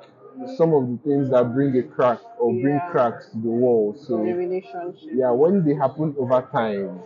some 0.58 0.73
of 0.73 0.89
the 0.89 0.97
things 1.03 1.29
that 1.29 1.53
bring 1.53 1.77
a 1.77 1.84
crack 1.84 2.19
or 2.39 2.51
bring 2.51 2.75
Yeah. 2.75 2.89
cracks 2.91 3.29
to 3.29 3.38
the 3.38 3.49
wall. 3.49 3.93
the 3.93 3.99
So 3.99 4.17
relationship. 4.17 5.10
yeah, 5.13 5.31
when 5.31 5.63
they 5.65 5.73
happen 5.75 6.15
over 6.19 6.41
time, 6.51 6.99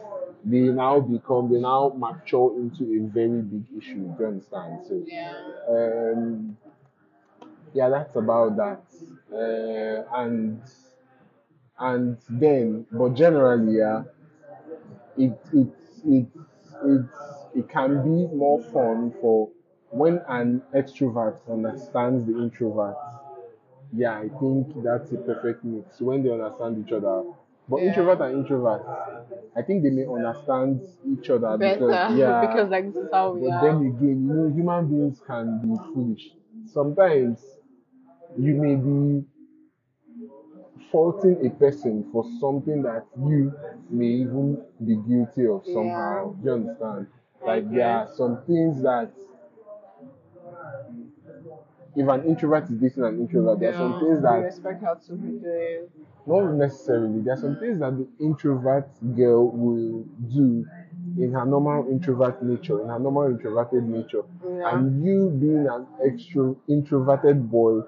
they 0.45 0.59
now 0.83 0.99
become 0.99 1.51
they 1.51 1.59
now 1.59 1.93
mature 1.95 2.55
into 2.57 2.83
a 2.85 2.99
very 3.09 3.41
big 3.41 3.63
issue. 3.77 4.05
Do 4.15 4.15
you 4.19 4.27
understand? 4.27 4.79
So 4.87 5.03
Yeah. 5.07 5.33
um, 5.69 6.57
yeah, 7.73 7.89
that's 7.89 8.15
about 8.15 8.55
that. 8.57 8.81
Uh, 9.31 10.03
and 10.15 10.61
and 11.79 12.17
then, 12.29 12.85
but 12.91 13.15
generally, 13.15 13.77
yeah, 13.77 14.03
it 15.17 15.33
it 15.53 15.67
it 16.05 16.27
it 16.85 17.05
it 17.55 17.69
can 17.69 18.01
be 18.03 18.27
more 18.35 18.61
fun 18.73 19.11
for 19.21 19.49
when 19.91 20.21
an 20.27 20.61
extrovert 20.73 21.37
understands 21.49 22.25
the 22.25 22.33
introvert. 22.37 22.95
Yeah, 23.93 24.17
I 24.19 24.29
think 24.39 24.83
that's 24.83 25.11
a 25.13 25.17
perfect 25.17 25.63
mix 25.63 26.01
when 26.01 26.23
they 26.23 26.31
understand 26.31 26.85
each 26.85 26.93
other. 26.93 27.23
But 27.69 27.77
Yeah. 27.81 27.89
introvert 27.89 28.19
and 28.21 28.37
introvert, 28.39 28.81
I 29.55 29.61
think 29.61 29.83
they 29.83 29.91
may 29.91 30.05
understand 30.05 30.81
each 31.05 31.29
other 31.29 31.57
Better 31.57 31.77
because 31.77 32.11
yeah, 32.17 32.41
because 32.41 32.69
like 32.69 32.85
this 32.87 32.95
is 33.03 33.09
how 33.11 33.31
we 33.33 33.41
but 33.41 33.51
are. 33.51 33.61
then 33.61 33.75
again, 33.85 34.27
you 34.27 34.33
know, 34.33 34.47
human 34.49 34.87
beings 34.87 35.21
can 35.25 35.59
be 35.59 35.75
foolish. 35.93 36.33
Sometimes 36.65 37.39
you 38.37 38.53
may 38.55 38.75
be 38.75 39.25
faulting 40.91 41.45
a 41.45 41.49
person 41.51 42.05
for 42.11 42.25
something 42.39 42.81
that 42.83 43.05
you 43.17 43.53
may 43.89 44.05
even 44.23 44.61
be 44.85 44.95
guilty 45.07 45.45
of 45.47 45.63
somehow. 45.65 46.33
Do 46.33 46.45
you 46.47 46.53
understand? 46.53 47.07
Like 47.45 47.71
there 47.71 47.87
are 47.87 48.07
some 48.15 48.41
things 48.45 48.81
that 48.83 49.11
if 51.95 52.07
an 52.07 52.23
introvert 52.25 52.65
is 52.69 52.77
dating 52.79 53.03
an 53.03 53.19
introvert, 53.19 53.59
there 53.59 53.73
are 53.73 53.77
some 53.77 53.99
things 53.99 54.21
that 54.21 54.35
respect 54.43 54.83
how 54.83 54.93
to 54.95 55.13
be 55.13 55.31
doing. 55.39 55.87
Not 56.29 56.53
necessarily. 56.53 57.21
There 57.21 57.33
are 57.33 57.37
some 57.37 57.57
things 57.59 57.79
that 57.79 57.97
the 57.97 58.07
introvert 58.23 58.89
girl 59.15 59.49
will 59.49 60.03
do 60.31 60.65
in 61.17 61.33
her 61.33 61.45
normal 61.45 61.89
introvert 61.89 62.41
nature, 62.43 62.81
in 62.81 62.87
her 62.89 62.99
normal 62.99 63.25
introverted 63.31 63.83
nature, 63.87 64.23
Yeah. 64.45 64.75
and 64.77 65.03
you 65.03 65.29
being 65.31 65.67
an 65.67 65.85
extro 66.05 66.55
introverted 66.67 67.49
boy 67.51 67.81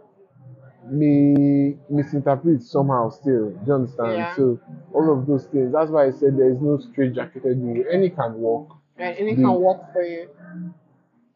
may 0.85 1.77
misinterpret 1.89 2.61
somehow 2.63 3.09
still. 3.09 3.51
Do 3.51 3.59
you 3.67 3.73
understand? 3.73 4.13
Yeah. 4.13 4.35
So 4.35 4.59
all 4.93 5.13
of 5.13 5.27
those 5.27 5.45
things. 5.45 5.71
That's 5.71 5.91
why 5.91 6.07
I 6.07 6.11
said 6.11 6.37
there 6.37 6.49
is 6.49 6.59
no 6.59 6.77
straight 6.79 7.13
jacketed 7.13 7.57
rule. 7.61 7.83
Any 7.91 8.09
can 8.09 8.39
work. 8.41 8.67
Right, 8.99 9.15
any 9.17 9.35
The- 9.35 9.43
can 9.43 9.61
work 9.61 9.93
for 9.93 10.01
you. 10.01 10.27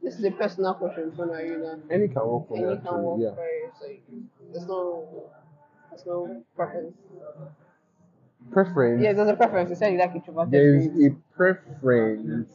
This 0.02 0.20
is 0.20 0.26
a 0.26 0.32
personal 0.32 0.74
question 0.76 1.12
for 1.16 1.26
now, 1.26 1.40
you 1.40 1.58
know. 1.58 1.80
Any 1.90 2.08
can 2.08 2.28
work 2.28 2.48
for 2.48 2.58
me 2.58 2.64
Any 2.64 2.78
can 2.78 3.04
work 3.04 3.20
Yeah. 3.20 3.34
for 3.36 3.46
you. 3.48 3.70
So 3.80 3.86
there's 4.52 4.68
no 4.68 5.30
there's 5.96 6.06
no 6.06 6.44
preference. 6.56 6.98
Preference. 8.52 9.04
Yeah, 9.04 9.14
there's 9.14 9.30
a 9.30 9.36
preference. 9.36 9.70
You 9.70 9.76
said 9.76 9.94
you 9.94 10.00
like 10.00 10.16
introverted. 10.16 10.52
There 10.52 10.76
is 10.76 10.88
a 10.88 11.16
preference, 11.36 12.52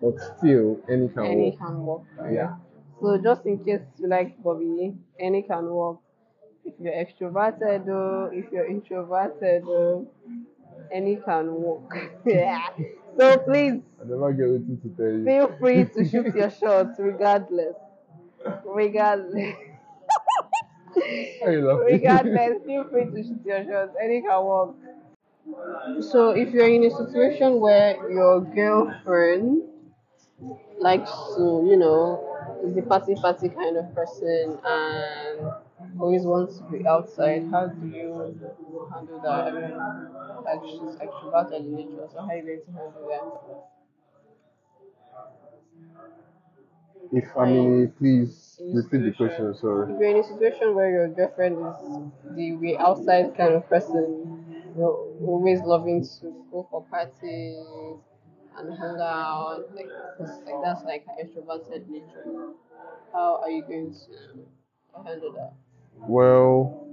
but 0.00 0.14
still 0.36 0.80
any 0.88 1.08
can 1.08 1.24
any 1.24 1.50
work. 1.50 1.58
can 1.58 1.86
work 1.86 2.02
you. 2.28 2.36
Yeah. 2.36 2.56
So 3.00 3.18
just 3.22 3.46
in 3.46 3.64
case 3.64 3.80
you 3.98 4.08
like 4.08 4.42
Bobby, 4.42 4.94
any 5.18 5.42
can 5.42 5.66
work. 5.66 5.98
If 6.64 6.74
you're 6.80 6.92
extroverted 6.92 7.86
or 7.86 8.34
if 8.34 8.50
you're 8.50 8.66
introverted 8.66 9.62
or 9.64 10.04
any 10.92 11.16
can 11.16 11.54
work. 11.54 11.82
yeah. 12.26 12.68
So 13.16 13.38
please 13.38 13.80
I 14.00 14.08
never 14.08 14.32
get 14.32 14.48
anything 14.48 14.80
to 14.82 14.88
tell 14.96 15.12
you. 15.12 15.24
feel 15.24 15.56
free 15.58 15.84
to 15.84 16.08
shoot 16.10 16.34
your 16.34 16.50
shots 16.50 16.98
regardless. 16.98 17.76
Regardless. 18.66 19.56
Why 21.40 21.50
you 21.52 21.66
laughing? 21.66 21.86
regardless, 21.94 22.62
feel 22.66 22.84
free 22.90 23.04
to 23.06 23.22
shoot 23.22 23.40
your 23.44 23.64
shots. 23.64 23.96
Any 24.02 24.22
can 24.22 24.44
work. 24.44 24.74
So 26.00 26.30
if 26.30 26.52
you're 26.52 26.68
in 26.68 26.84
a 26.84 26.90
situation 26.90 27.60
where 27.60 27.96
your 28.10 28.40
girlfriend 28.40 29.62
likes 30.78 31.10
to, 31.36 31.64
you 31.68 31.76
know, 31.76 32.22
is 32.64 32.74
the 32.74 32.82
party 32.82 33.14
party 33.14 33.48
kind 33.48 33.76
of 33.76 33.94
person 33.94 34.58
and 34.64 35.52
always 36.00 36.22
wants 36.22 36.58
to 36.58 36.62
be 36.64 36.86
outside, 36.86 37.46
how 37.50 37.66
do 37.66 37.86
you 37.86 38.10
handle 38.92 39.20
that? 39.22 39.48
I 39.48 39.52
mean, 39.52 39.76
like 40.44 40.62
she's 40.68 40.96
extroverted 41.06 41.60
in 41.60 41.74
nature, 41.76 42.08
so 42.12 42.20
how 42.20 42.28
are 42.28 42.36
you 42.36 42.42
going 42.44 42.60
to 42.66 42.72
handle 42.72 43.08
that? 43.08 43.66
If 47.12 47.36
I 47.36 47.46
mean, 47.50 47.92
please 47.98 48.45
repeat 48.60 48.98
the 49.04 49.12
question. 49.12 49.54
Sorry. 49.54 49.92
If 49.92 50.00
you're 50.00 50.10
in 50.10 50.16
a 50.18 50.24
situation 50.24 50.74
where 50.74 50.90
your 50.90 51.08
girlfriend 51.08 51.56
is 51.58 52.36
the 52.36 52.52
way 52.56 52.76
outside 52.78 53.36
kind 53.36 53.54
of 53.54 53.68
person, 53.68 54.44
you're 54.76 54.96
always 55.26 55.60
loving 55.62 56.04
to 56.20 56.44
go 56.50 56.66
for 56.70 56.82
parties 56.84 57.56
and 58.58 58.70
hang 58.78 59.00
out, 59.00 59.64
like, 59.74 59.88
like 60.46 60.54
that's 60.64 60.84
like 60.84 61.04
her 61.06 61.14
extroverted 61.22 61.88
nature. 61.88 62.52
How 63.12 63.40
are 63.42 63.50
you 63.50 63.62
going 63.62 63.92
to 63.94 65.02
handle 65.04 65.32
that? 65.32 65.52
Well, 66.08 66.86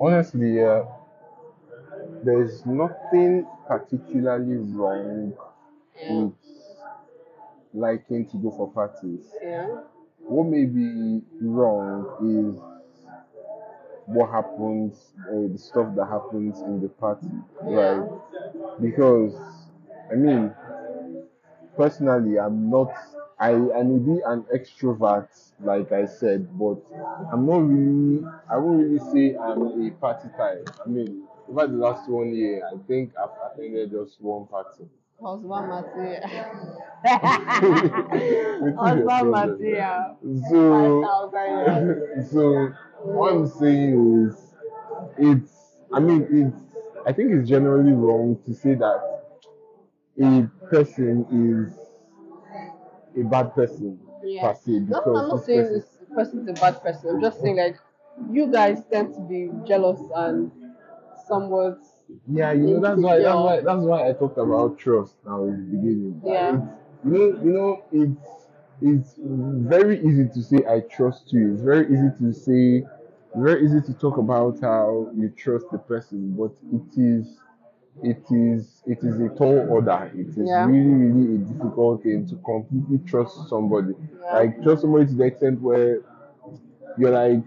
honestly, 0.00 0.60
uh, 0.64 0.84
there's 2.22 2.64
nothing 2.66 3.46
particularly 3.66 4.56
wrong 4.56 5.32
Yeah. 5.96 6.14
with 6.14 6.34
liking 7.78 8.26
to 8.30 8.36
go 8.38 8.50
for 8.50 8.70
parties. 8.72 9.26
Yeah. 9.42 9.82
What 10.20 10.46
may 10.48 10.64
be 10.66 11.22
wrong 11.40 12.04
is 12.22 12.60
what 14.06 14.30
happens, 14.30 15.12
uh, 15.28 15.52
the 15.52 15.58
stuff 15.58 15.94
that 15.96 16.06
happens 16.06 16.60
in 16.60 16.80
the 16.80 16.88
party, 16.88 17.28
Yeah. 17.66 17.98
right? 17.98 18.80
Because, 18.80 19.34
I 20.10 20.14
mean, 20.14 20.54
personally, 21.76 22.38
I'm 22.38 22.70
not. 22.70 22.90
I, 23.40 23.50
I 23.50 23.82
may 23.84 23.98
be 23.98 24.20
an 24.26 24.44
extrovert, 24.54 25.28
like 25.60 25.92
I 25.92 26.06
said, 26.06 26.48
but 26.58 26.78
I'm 27.32 27.46
not 27.46 27.58
really. 27.58 28.24
I 28.50 28.56
won't 28.56 28.82
really 28.82 28.98
say 29.12 29.36
I'm 29.36 29.86
a 29.86 29.90
party 29.92 30.28
type. 30.36 30.68
I 30.84 30.88
mean, 30.88 31.22
over 31.48 31.66
the 31.68 31.76
last 31.76 32.08
one 32.08 32.34
year, 32.34 32.66
I 32.66 32.76
think 32.88 33.12
I've 33.16 33.52
attended 33.52 33.92
just 33.92 34.20
one 34.20 34.46
party. 34.48 34.86
Husband 35.20 35.68
material. 35.68 36.22
Husband 38.78 39.30
material. 39.30 40.16
So, 40.50 41.02
5,000 41.30 42.28
so 42.30 42.72
what 43.02 43.32
I'm 43.32 43.46
saying 43.46 44.26
is, 44.28 44.54
it's. 45.18 45.52
I 45.92 46.00
mean, 46.00 46.26
it's. 46.30 46.56
I 47.06 47.12
think 47.12 47.32
it's 47.32 47.48
generally 47.48 47.92
wrong 47.92 48.38
to 48.46 48.54
say 48.54 48.74
that 48.74 49.22
a 50.20 50.48
person 50.70 51.26
is 51.32 51.78
a 53.16 53.22
bad 53.28 53.54
person 53.54 53.98
Yeah. 54.22 54.48
per 54.48 54.54
se 54.54 54.72
No, 54.80 54.98
I'm 54.98 55.04
because 55.04 55.28
not 55.28 55.36
this 55.38 55.46
saying 55.46 55.62
person. 55.64 55.74
this 55.74 56.08
person's 56.14 56.48
a 56.48 56.52
bad 56.52 56.82
person. 56.82 57.10
I'm 57.10 57.20
just 57.20 57.40
saying 57.40 57.56
like 57.56 57.76
you 58.30 58.46
guys 58.52 58.82
tend 58.90 59.14
to 59.14 59.20
be 59.20 59.50
jealous 59.66 60.00
and 60.14 60.50
somewhat 61.26 61.78
Yeah, 62.30 62.52
you 62.52 62.66
know 62.66 62.80
that's 62.80 63.00
why 63.00 63.18
that's 63.18 63.34
why 63.36 63.60
that's 63.60 63.82
why 63.82 64.08
I 64.08 64.12
talked 64.12 64.38
about 64.38 64.78
trust 64.78 65.16
now 65.26 65.44
in 65.44 65.56
the 65.70 65.76
beginning. 65.76 66.22
Yeah. 66.24 66.56
It's, 66.56 66.64
you 67.04 67.10
know, 67.12 67.42
you 67.44 67.52
know, 67.52 67.82
it's 67.92 68.46
it's 68.80 69.14
very 69.18 69.98
easy 70.06 70.28
to 70.28 70.42
say 70.42 70.58
I 70.68 70.80
trust 70.80 71.32
you. 71.32 71.52
It's 71.52 71.62
very 71.62 71.86
easy 71.86 72.10
to 72.20 72.32
say 72.32 72.86
very 73.34 73.64
easy 73.64 73.80
to 73.82 73.94
talk 73.94 74.16
about 74.18 74.58
how 74.60 75.10
you 75.14 75.28
trust 75.30 75.66
the 75.70 75.78
person, 75.78 76.34
but 76.38 76.52
it 76.72 76.98
is 77.00 77.26
it 78.02 78.22
is 78.30 78.82
it 78.86 78.98
is 79.02 79.20
a 79.20 79.28
tall 79.36 79.66
order. 79.68 80.10
It 80.14 80.28
is 80.28 80.48
Yeah. 80.48 80.66
really, 80.66 80.94
really 81.12 81.34
a 81.36 81.38
difficult 81.38 82.02
thing 82.02 82.26
to 82.28 82.36
completely 82.36 82.98
trust 83.06 83.48
somebody. 83.48 83.94
Yeah. 84.22 84.34
Like 84.34 84.62
trust 84.62 84.82
somebody 84.82 85.06
to 85.06 85.14
the 85.14 85.24
extent 85.24 85.60
where 85.60 86.00
you're 86.98 87.10
like, 87.10 87.44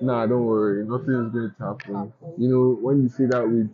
nah, 0.00 0.26
don't 0.26 0.44
worry, 0.44 0.84
nothing 0.86 1.14
is 1.14 1.30
going 1.32 1.52
to 1.58 1.64
happen. 1.64 2.12
You 2.38 2.48
know, 2.48 2.78
when 2.80 3.02
you 3.02 3.08
say 3.08 3.26
that 3.26 3.48
with 3.48 3.70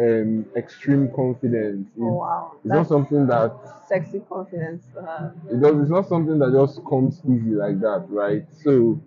um 0.00 0.46
extreme 0.56 1.10
confidence, 1.14 1.88
it's, 1.96 2.00
Oh 2.00 2.14
wow. 2.14 2.52
it's 2.64 2.72
not 2.74 2.86
something 2.86 3.26
that 3.26 3.52
sexy 3.86 4.20
confidence 4.28 4.84
have. 5.00 5.34
it 5.50 5.60
does 5.60 5.80
it's 5.80 5.90
not 5.90 6.06
something 6.06 6.38
that 6.38 6.52
just 6.52 6.84
comes 6.86 7.20
easy 7.24 7.54
like 7.54 7.80
that, 7.80 8.06
right? 8.08 8.44
So 8.52 9.00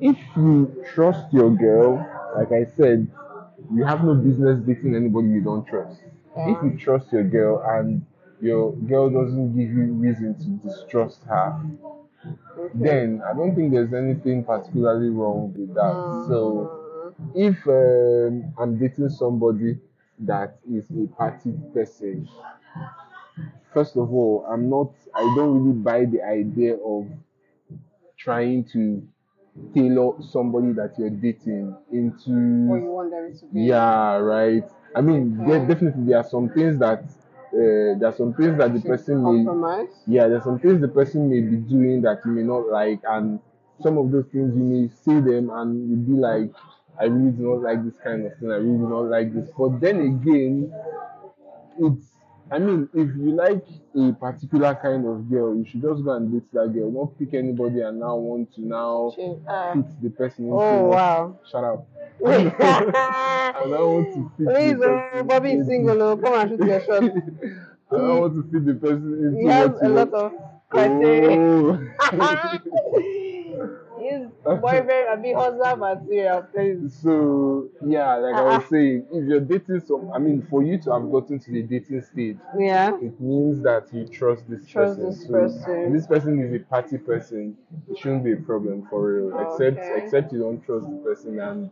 if 0.00 0.16
you 0.36 0.84
trust 0.94 1.32
your 1.32 1.50
girl, 1.50 1.96
like 2.36 2.52
I 2.52 2.64
said, 2.64 3.08
you 3.72 3.84
have 3.84 4.04
no 4.04 4.14
business 4.14 4.60
dating 4.66 4.94
anybody 4.94 5.28
you 5.28 5.42
don't 5.42 5.66
trust. 5.66 6.02
If 6.44 6.62
you 6.62 6.76
trust 6.78 7.12
your 7.12 7.24
girl 7.24 7.62
and 7.66 8.04
your 8.40 8.72
girl 8.72 9.10
doesn't 9.10 9.56
give 9.56 9.70
you 9.70 9.92
reason 9.94 10.34
to 10.38 10.68
distrust 10.68 11.24
her, 11.24 11.60
then 12.74 13.22
I 13.28 13.34
don't 13.34 13.54
think 13.54 13.72
there's 13.72 13.92
anything 13.92 14.44
particularly 14.44 15.10
wrong 15.10 15.52
with 15.56 15.74
that. 15.74 16.00
So 16.26 16.70
Mm, 16.70 17.34
if 17.34 17.66
um, 17.66 18.52
I'm 18.58 18.78
dating 18.78 19.10
somebody 19.10 19.78
that 20.26 20.58
is 20.70 20.84
a 20.90 21.06
party 21.16 21.52
person, 21.74 22.28
first 23.72 23.96
of 23.96 24.12
all, 24.12 24.46
I'm 24.50 24.68
not, 24.68 24.92
I 25.14 25.20
don't 25.36 25.60
really 25.60 25.78
buy 25.78 26.04
the 26.04 26.22
idea 26.22 26.76
of 26.76 27.08
trying 28.18 28.64
to 28.72 29.02
tailor 29.74 30.12
somebody 30.22 30.72
that 30.72 30.94
you're 30.98 31.10
dating 31.10 31.76
into. 31.92 32.30
what 32.68 32.80
you 32.80 32.90
want 32.90 33.10
them 33.10 33.36
to 33.38 33.46
be. 33.46 33.62
yeah, 33.62 34.16
right. 34.16 34.64
I 34.94 35.00
mean, 35.00 35.38
there, 35.46 35.66
definitely 35.66 36.04
there 36.06 36.18
are 36.18 36.28
some 36.28 36.48
things 36.50 36.78
that, 36.78 37.00
uh, 37.02 37.98
there 37.98 38.06
are 38.06 38.14
some 38.16 38.34
things 38.34 38.58
that 38.58 38.72
the 38.72 38.80
Should 38.80 38.88
person 38.88 39.22
may, 39.44 39.86
yeah, 40.06 40.28
there's 40.28 40.44
some 40.44 40.58
things 40.58 40.80
the 40.80 40.88
person 40.88 41.28
may 41.30 41.40
be 41.40 41.56
doing 41.56 42.02
that 42.02 42.20
you 42.24 42.30
may 42.32 42.42
not 42.42 42.68
like, 42.68 43.00
and 43.08 43.40
some 43.82 43.98
of 43.98 44.10
those 44.10 44.26
things 44.26 44.54
you 44.54 44.62
may 44.62 44.88
see 44.88 45.20
them 45.20 45.50
and 45.50 45.90
you'll 45.90 46.16
be 46.16 46.20
like, 46.20 46.50
I 47.00 47.04
really 47.04 47.32
do 47.32 47.42
not 47.42 47.62
like 47.62 47.84
this 47.84 47.94
kind 48.02 48.26
of 48.26 48.36
thing, 48.38 48.50
I 48.50 48.56
really 48.56 48.78
do 48.78 48.88
not 48.88 49.06
like 49.06 49.32
this. 49.34 49.48
But 49.56 49.80
then 49.80 50.00
again, 50.00 50.72
it's, 51.78 52.06
I 52.50 52.58
mean, 52.58 52.88
if 52.92 53.08
you 53.16 53.32
like 53.34 53.64
a 53.96 54.12
particular 54.12 54.74
kind 54.74 55.06
of 55.06 55.28
girl, 55.30 55.54
you 55.56 55.64
should 55.64 55.80
just 55.82 56.04
go 56.04 56.12
and 56.12 56.30
date 56.30 56.50
that 56.52 56.72
girl. 56.72 56.90
Don't 56.90 57.18
pick 57.18 57.34
anybody 57.34 57.80
and 57.80 57.98
now 58.00 58.16
want 58.16 58.54
to 58.54 58.60
now 58.60 59.12
She- 59.16 59.36
uh, 59.48 59.74
fit 59.74 60.02
the 60.02 60.10
person 60.10 60.48
oh 60.52 60.82
wow. 60.88 61.38
Shut 61.50 61.64
up. 61.64 61.86
I 62.26 63.52
now 63.66 63.86
want 63.86 64.14
to 64.14 64.30
fit 64.36 64.54
Please, 64.54 64.74
person 64.78 65.26
Bobby 65.26 65.52
is 65.52 65.66
single. 65.66 66.02
Oh, 66.02 66.16
come 66.16 66.34
and 66.34 66.50
shoot 66.50 66.66
your 66.66 66.80
shot. 66.86 67.02
I 67.02 67.96
don't 67.96 68.20
want 68.20 68.34
to 68.34 68.42
fit 68.52 68.66
the 68.66 68.74
person 68.74 69.14
into 69.24 69.40
He 69.40 69.46
has 69.46 69.70
a 69.82 69.88
lot 69.88 70.12
of 70.12 70.32
criteria. 70.68 71.38
Oh. 72.12 73.18
Boyfriend, 74.60 75.08
I 75.10 75.16
mean 75.16 75.36
husband 75.36 75.80
material, 75.80 76.42
please. 76.52 76.80
So 76.88 77.68
yeah, 77.84 78.14
like 78.16 78.36
I 78.36 78.42
Uh-uh. 78.42 78.44
was 78.44 78.62
ah, 78.62 78.64
ah. 78.64 78.68
saying, 78.68 79.06
if 79.12 79.24
you're 79.28 79.40
dating 79.40 79.80
some, 79.80 80.10
I 80.12 80.18
mean, 80.18 80.42
for 80.50 80.62
you 80.62 80.78
to 80.82 80.92
have 80.92 81.10
gotten 81.10 81.38
to 81.38 81.50
the 81.50 81.62
dating 81.62 82.02
stage, 82.02 82.38
Yeah. 82.58 82.92
it 83.00 83.20
means 83.20 83.62
that 83.62 83.92
you 83.92 84.06
trust 84.06 84.48
this 84.48 84.66
Trust 84.66 85.00
person. 85.00 85.10
this 85.10 85.26
So 85.26 85.34
person. 85.34 85.86
if 85.86 85.92
this 85.92 86.06
person 86.06 86.40
is 86.40 86.52
a 86.54 86.64
party 86.64 86.98
person, 86.98 87.56
it 87.88 87.98
shouldn't 87.98 88.24
be 88.24 88.32
a 88.32 88.36
problem 88.36 88.86
for 88.90 89.00
real. 89.12 89.32
Oh, 89.34 89.38
except 89.40 89.78
Okay. 89.78 89.96
except 89.96 90.32
you 90.32 90.40
don't 90.40 90.62
trust 90.64 90.88
the 90.90 90.96
person, 90.98 91.38
and 91.40 91.70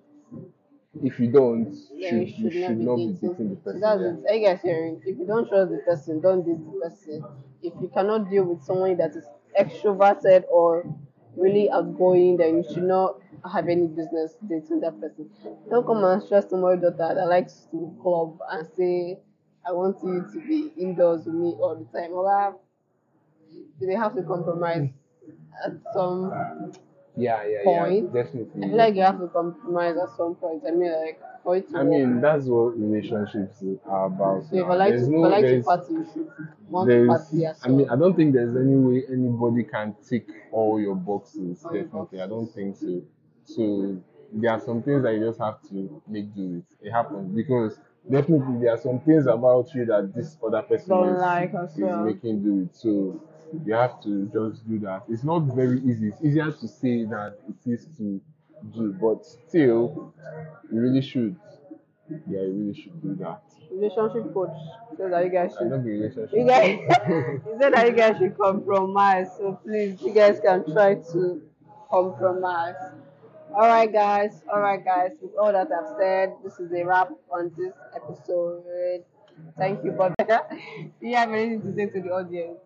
if 1.03 1.19
you 1.21 1.31
don't, 1.31 1.73
Then 2.01 2.27
should, 2.27 2.29
you 2.39 2.51
should 2.51 2.79
not 2.81 2.97
be 2.97 3.13
dating 3.13 3.51
the 3.51 3.57
So 3.65 3.73
person. 3.73 3.81
that's 3.81 4.03
yeah. 4.03 4.09
it. 4.13 4.31
Are 4.31 4.35
you 4.35 4.47
guys 4.47 4.61
hearing? 4.63 5.03
If 5.05 5.19
you 5.19 5.27
don't 5.27 5.49
trust 5.49 5.71
the 5.71 5.79
person, 5.79 6.21
don't 6.21 6.43
date 6.45 6.65
the 6.65 6.81
person. 6.81 7.25
If 7.63 7.75
you 7.81 7.89
cannot 7.89 8.31
deal 8.31 8.45
with 8.45 8.63
someone 8.63 8.97
that 8.97 9.15
is 9.17 9.25
extroverted 9.59 10.45
or 10.51 10.85
really 11.41 11.71
outgoing, 11.71 12.37
then 12.37 12.59
you 12.59 12.65
should 12.73 12.85
not 12.85 13.21
have 13.51 13.69
any 13.69 13.87
business 13.87 14.35
dating 14.49 14.81
that 14.81 15.01
person. 15.01 15.31
Don't 15.71 15.87
come 15.87 16.05
and 16.05 16.23
stress 16.23 16.51
somebody's 16.51 16.83
daughter 16.83 17.15
that 17.15 17.29
likes 17.29 17.67
to 17.71 17.97
club 18.03 18.39
and 18.51 18.69
say, 18.77 19.19
I 19.67 19.73
want 19.73 19.97
you 20.03 20.27
to 20.33 20.47
be 20.47 20.73
indoors 20.81 21.25
with 21.27 21.35
me 21.35 21.55
all 21.59 21.77
the 21.77 21.99
time. 21.99 22.13
Well, 22.13 22.61
they 23.81 23.95
have 23.95 24.15
to 24.15 24.23
compromise 24.23 24.91
at 25.65 25.73
some 25.95 26.73
Yeah, 27.17 27.43
yeah, 27.47 27.65
point. 27.65 28.05
yeah, 28.15 28.23
definitely. 28.23 28.65
I 28.65 28.69
feel 28.69 28.77
like 28.77 28.95
you 28.95 29.03
have 29.03 29.19
to 29.21 29.29
compromise 29.29 29.97
at 29.97 30.11
some 30.17 30.35
point. 30.37 30.63
I 30.67 30.71
mean, 30.71 30.93
like 30.93 31.21
for 31.43 31.57
it 31.57 31.69
to 31.71 31.77
I 31.79 31.83
work. 31.83 31.91
mean, 31.91 32.21
that's 32.21 32.47
what 32.47 32.79
relationships 32.79 33.63
are 33.87 34.07
about. 34.07 34.45
So 34.51 34.57
like 34.57 34.91
There's 34.91 35.07
to, 35.07 35.11
no- 35.13 35.19
like 35.29 35.43
there's- 35.43 35.65
party, 35.65 35.93
you 35.95 36.07
should 36.13 36.29
want 36.69 36.89
to 36.91 37.07
party 37.07 37.47
I 37.65 37.69
mean, 37.69 37.89
I 37.91 37.97
don't 37.97 38.15
think 38.15 38.33
there's 38.35 38.57
any 38.57 38.77
way 38.77 39.03
anybody 39.11 39.65
can 39.65 39.95
tick 40.09 40.27
all 40.53 40.81
your 40.81 40.95
boxes. 40.95 41.65
All 41.65 41.73
Definitely, 41.73 42.23
I 42.23 42.27
don't 42.27 42.47
think 42.47 42.77
so. 42.77 43.03
So 43.45 43.97
there 44.33 44.53
are 44.53 44.61
some 44.61 44.83
things 44.83 45.03
that 45.03 45.13
you 45.15 45.27
just 45.27 45.41
have 45.41 45.61
to 45.71 46.01
make 46.07 46.33
do 46.35 46.47
with. 46.49 46.65
It 46.81 46.93
happens 46.93 47.35
because 47.35 47.79
definitely 48.09 48.61
there 48.63 48.73
are 48.75 48.79
some 48.79 49.01
things 49.01 49.27
about 49.27 49.75
you 49.75 49.85
that 49.87 50.13
this 50.15 50.37
other 50.47 50.63
person 50.63 50.89
Don't 50.91 51.15
is, 51.17 51.21
like 51.21 51.51
is 51.55 51.77
well. 51.77 52.05
making 52.05 52.43
do 52.45 52.55
with. 52.55 52.75
So 52.75 53.21
you 53.67 53.75
have 53.75 54.03
to 54.03 54.27
just 54.33 54.69
do 54.69 54.79
that. 54.81 55.03
It's 55.09 55.25
not 55.25 55.41
very 55.41 55.81
easy. 55.81 56.09
It's 56.09 56.23
easier 56.23 56.51
to 56.53 56.69
say 56.69 57.05
than 57.05 57.33
it 57.49 57.71
is 57.71 57.87
to 57.99 58.21
do, 58.75 58.93
but 58.93 59.25
still, 59.25 60.15
you 60.73 60.81
really 60.81 61.03
should. 61.03 61.37
Yeah, 62.29 62.41
you 62.43 62.53
really 62.53 62.75
should 62.75 63.01
do 63.03 63.15
that. 63.17 63.43
Relationship 63.71 64.35
coach 64.35 64.51
says 64.97 65.11
that 65.11 65.25
you 65.25 65.31
guys 65.31 65.55
I 65.57 65.59
should. 65.61 65.71
love 65.71 65.85
the 65.85 65.91
relationship. 65.91 66.31
You 66.33 66.45
guys, 66.47 66.79
he 67.45 67.59
said 67.61 67.73
that 67.75 67.87
you 67.87 67.93
guys 67.93 68.19
should 68.19 68.37
compromise. 68.37 69.29
So 69.37 69.61
please, 69.65 70.01
you 70.03 70.13
guys 70.13 70.41
can 70.41 70.65
try 70.73 70.97
to 70.97 71.43
compromise. 71.89 72.75
All 73.55 73.67
right, 73.69 73.93
guys. 73.93 74.43
All 74.53 74.61
right, 74.61 74.85
guys. 74.85 75.13
With 75.23 75.33
all 75.41 75.53
that 75.53 75.69
I've 75.73 75.97
said, 75.99 76.35
this 76.45 76.59
is 76.59 76.73
a 76.73 76.85
wrap 76.85 77.11
on 77.33 77.53
this 77.57 77.73
episode. 77.95 78.65
Thank 79.57 79.85
you, 79.85 79.93
Bob. 79.93 80.15
Do 80.19 81.07
you 81.09 81.17
have 81.17 81.31
anything 81.33 81.63
to 81.63 81.75
say 81.75 81.87
to 81.87 82.01
the 82.01 82.11
audience? 82.11 82.59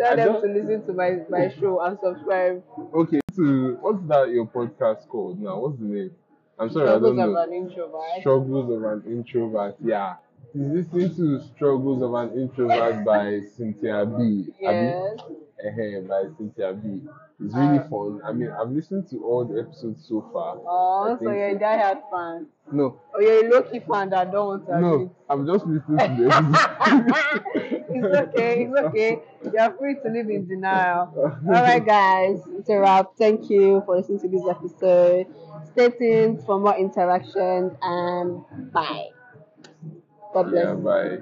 Tell 0.00 0.16
them 0.16 0.40
to 0.42 0.48
listen 0.48 0.86
to 0.86 0.92
my, 0.92 1.18
my 1.28 1.52
show 1.60 1.80
and 1.80 1.98
subscribe. 2.02 2.62
Okay, 2.94 3.20
so 3.34 3.42
what's 3.80 4.02
that 4.08 4.30
your 4.30 4.46
podcast 4.46 5.06
called 5.08 5.40
now? 5.40 5.58
What's 5.60 5.78
the 5.78 5.84
name? 5.84 6.10
I'm 6.58 6.70
sorry, 6.70 6.86
Struggles 6.88 7.18
I 7.18 7.22
don't 7.22 7.32
know. 7.32 7.32
Struggles 7.32 7.46
of 7.46 7.48
an 7.48 7.54
introvert. 7.54 8.20
Struggles 8.20 8.70
of 8.70 8.84
an 8.84 9.12
Introvert. 9.12 9.76
Yeah. 9.84 10.14
Listening 10.54 11.14
to 11.16 11.40
Struggles 11.54 12.02
of 12.02 12.14
an 12.14 12.38
Introvert 12.38 13.04
by 13.04 13.40
Cynthia 13.56 14.04
B. 14.06 14.46
Yes. 14.60 15.18
Abi, 15.66 16.00
by 16.08 16.24
Cynthia 16.38 16.72
B. 16.72 17.02
It's 17.42 17.54
really 17.54 17.78
Uh, 17.78 17.88
fun. 17.88 18.20
I 18.24 18.32
mean, 18.32 18.50
I've 18.50 18.70
listened 18.70 19.08
to 19.10 19.24
all 19.24 19.44
the 19.44 19.60
episodes 19.60 20.06
so 20.08 20.24
far. 20.32 20.56
Oh, 20.66 21.16
so 21.18 21.30
you're 21.30 21.48
a 21.50 21.54
diehard 21.58 22.00
fan. 22.10 22.46
No, 22.72 22.98
Or 23.14 23.22
you're 23.22 23.46
a 23.46 23.50
low-key 23.50 23.80
fan 23.80 24.10
that 24.10 24.30
don't 24.32 24.46
want 24.46 24.66
to 24.66 24.80
no, 24.80 25.14
I'm 25.28 25.46
just 25.46 25.66
listening 25.66 25.98
to 25.98 26.24
the. 26.24 27.79
it's 27.90 28.16
okay, 28.34 28.64
it's 28.64 28.78
okay. 28.78 29.18
You're 29.52 29.72
free 29.76 29.94
to 30.02 30.08
live 30.08 30.28
in 30.28 30.46
denial. 30.46 31.12
All 31.46 31.52
right, 31.52 31.84
guys, 31.84 32.40
it's 32.58 32.68
a 32.68 32.78
wrap. 32.78 33.12
Thank 33.18 33.50
you 33.50 33.82
for 33.86 33.96
listening 33.96 34.20
to 34.20 34.28
this 34.28 34.42
episode. 34.48 35.26
Stay 35.72 35.90
tuned 35.90 36.44
for 36.44 36.58
more 36.58 36.76
interactions 36.76 37.72
and 37.82 38.72
bye. 38.72 39.08
God 40.32 40.50
bless. 40.50 40.64
yeah, 40.64 40.74
bye. 40.74 41.18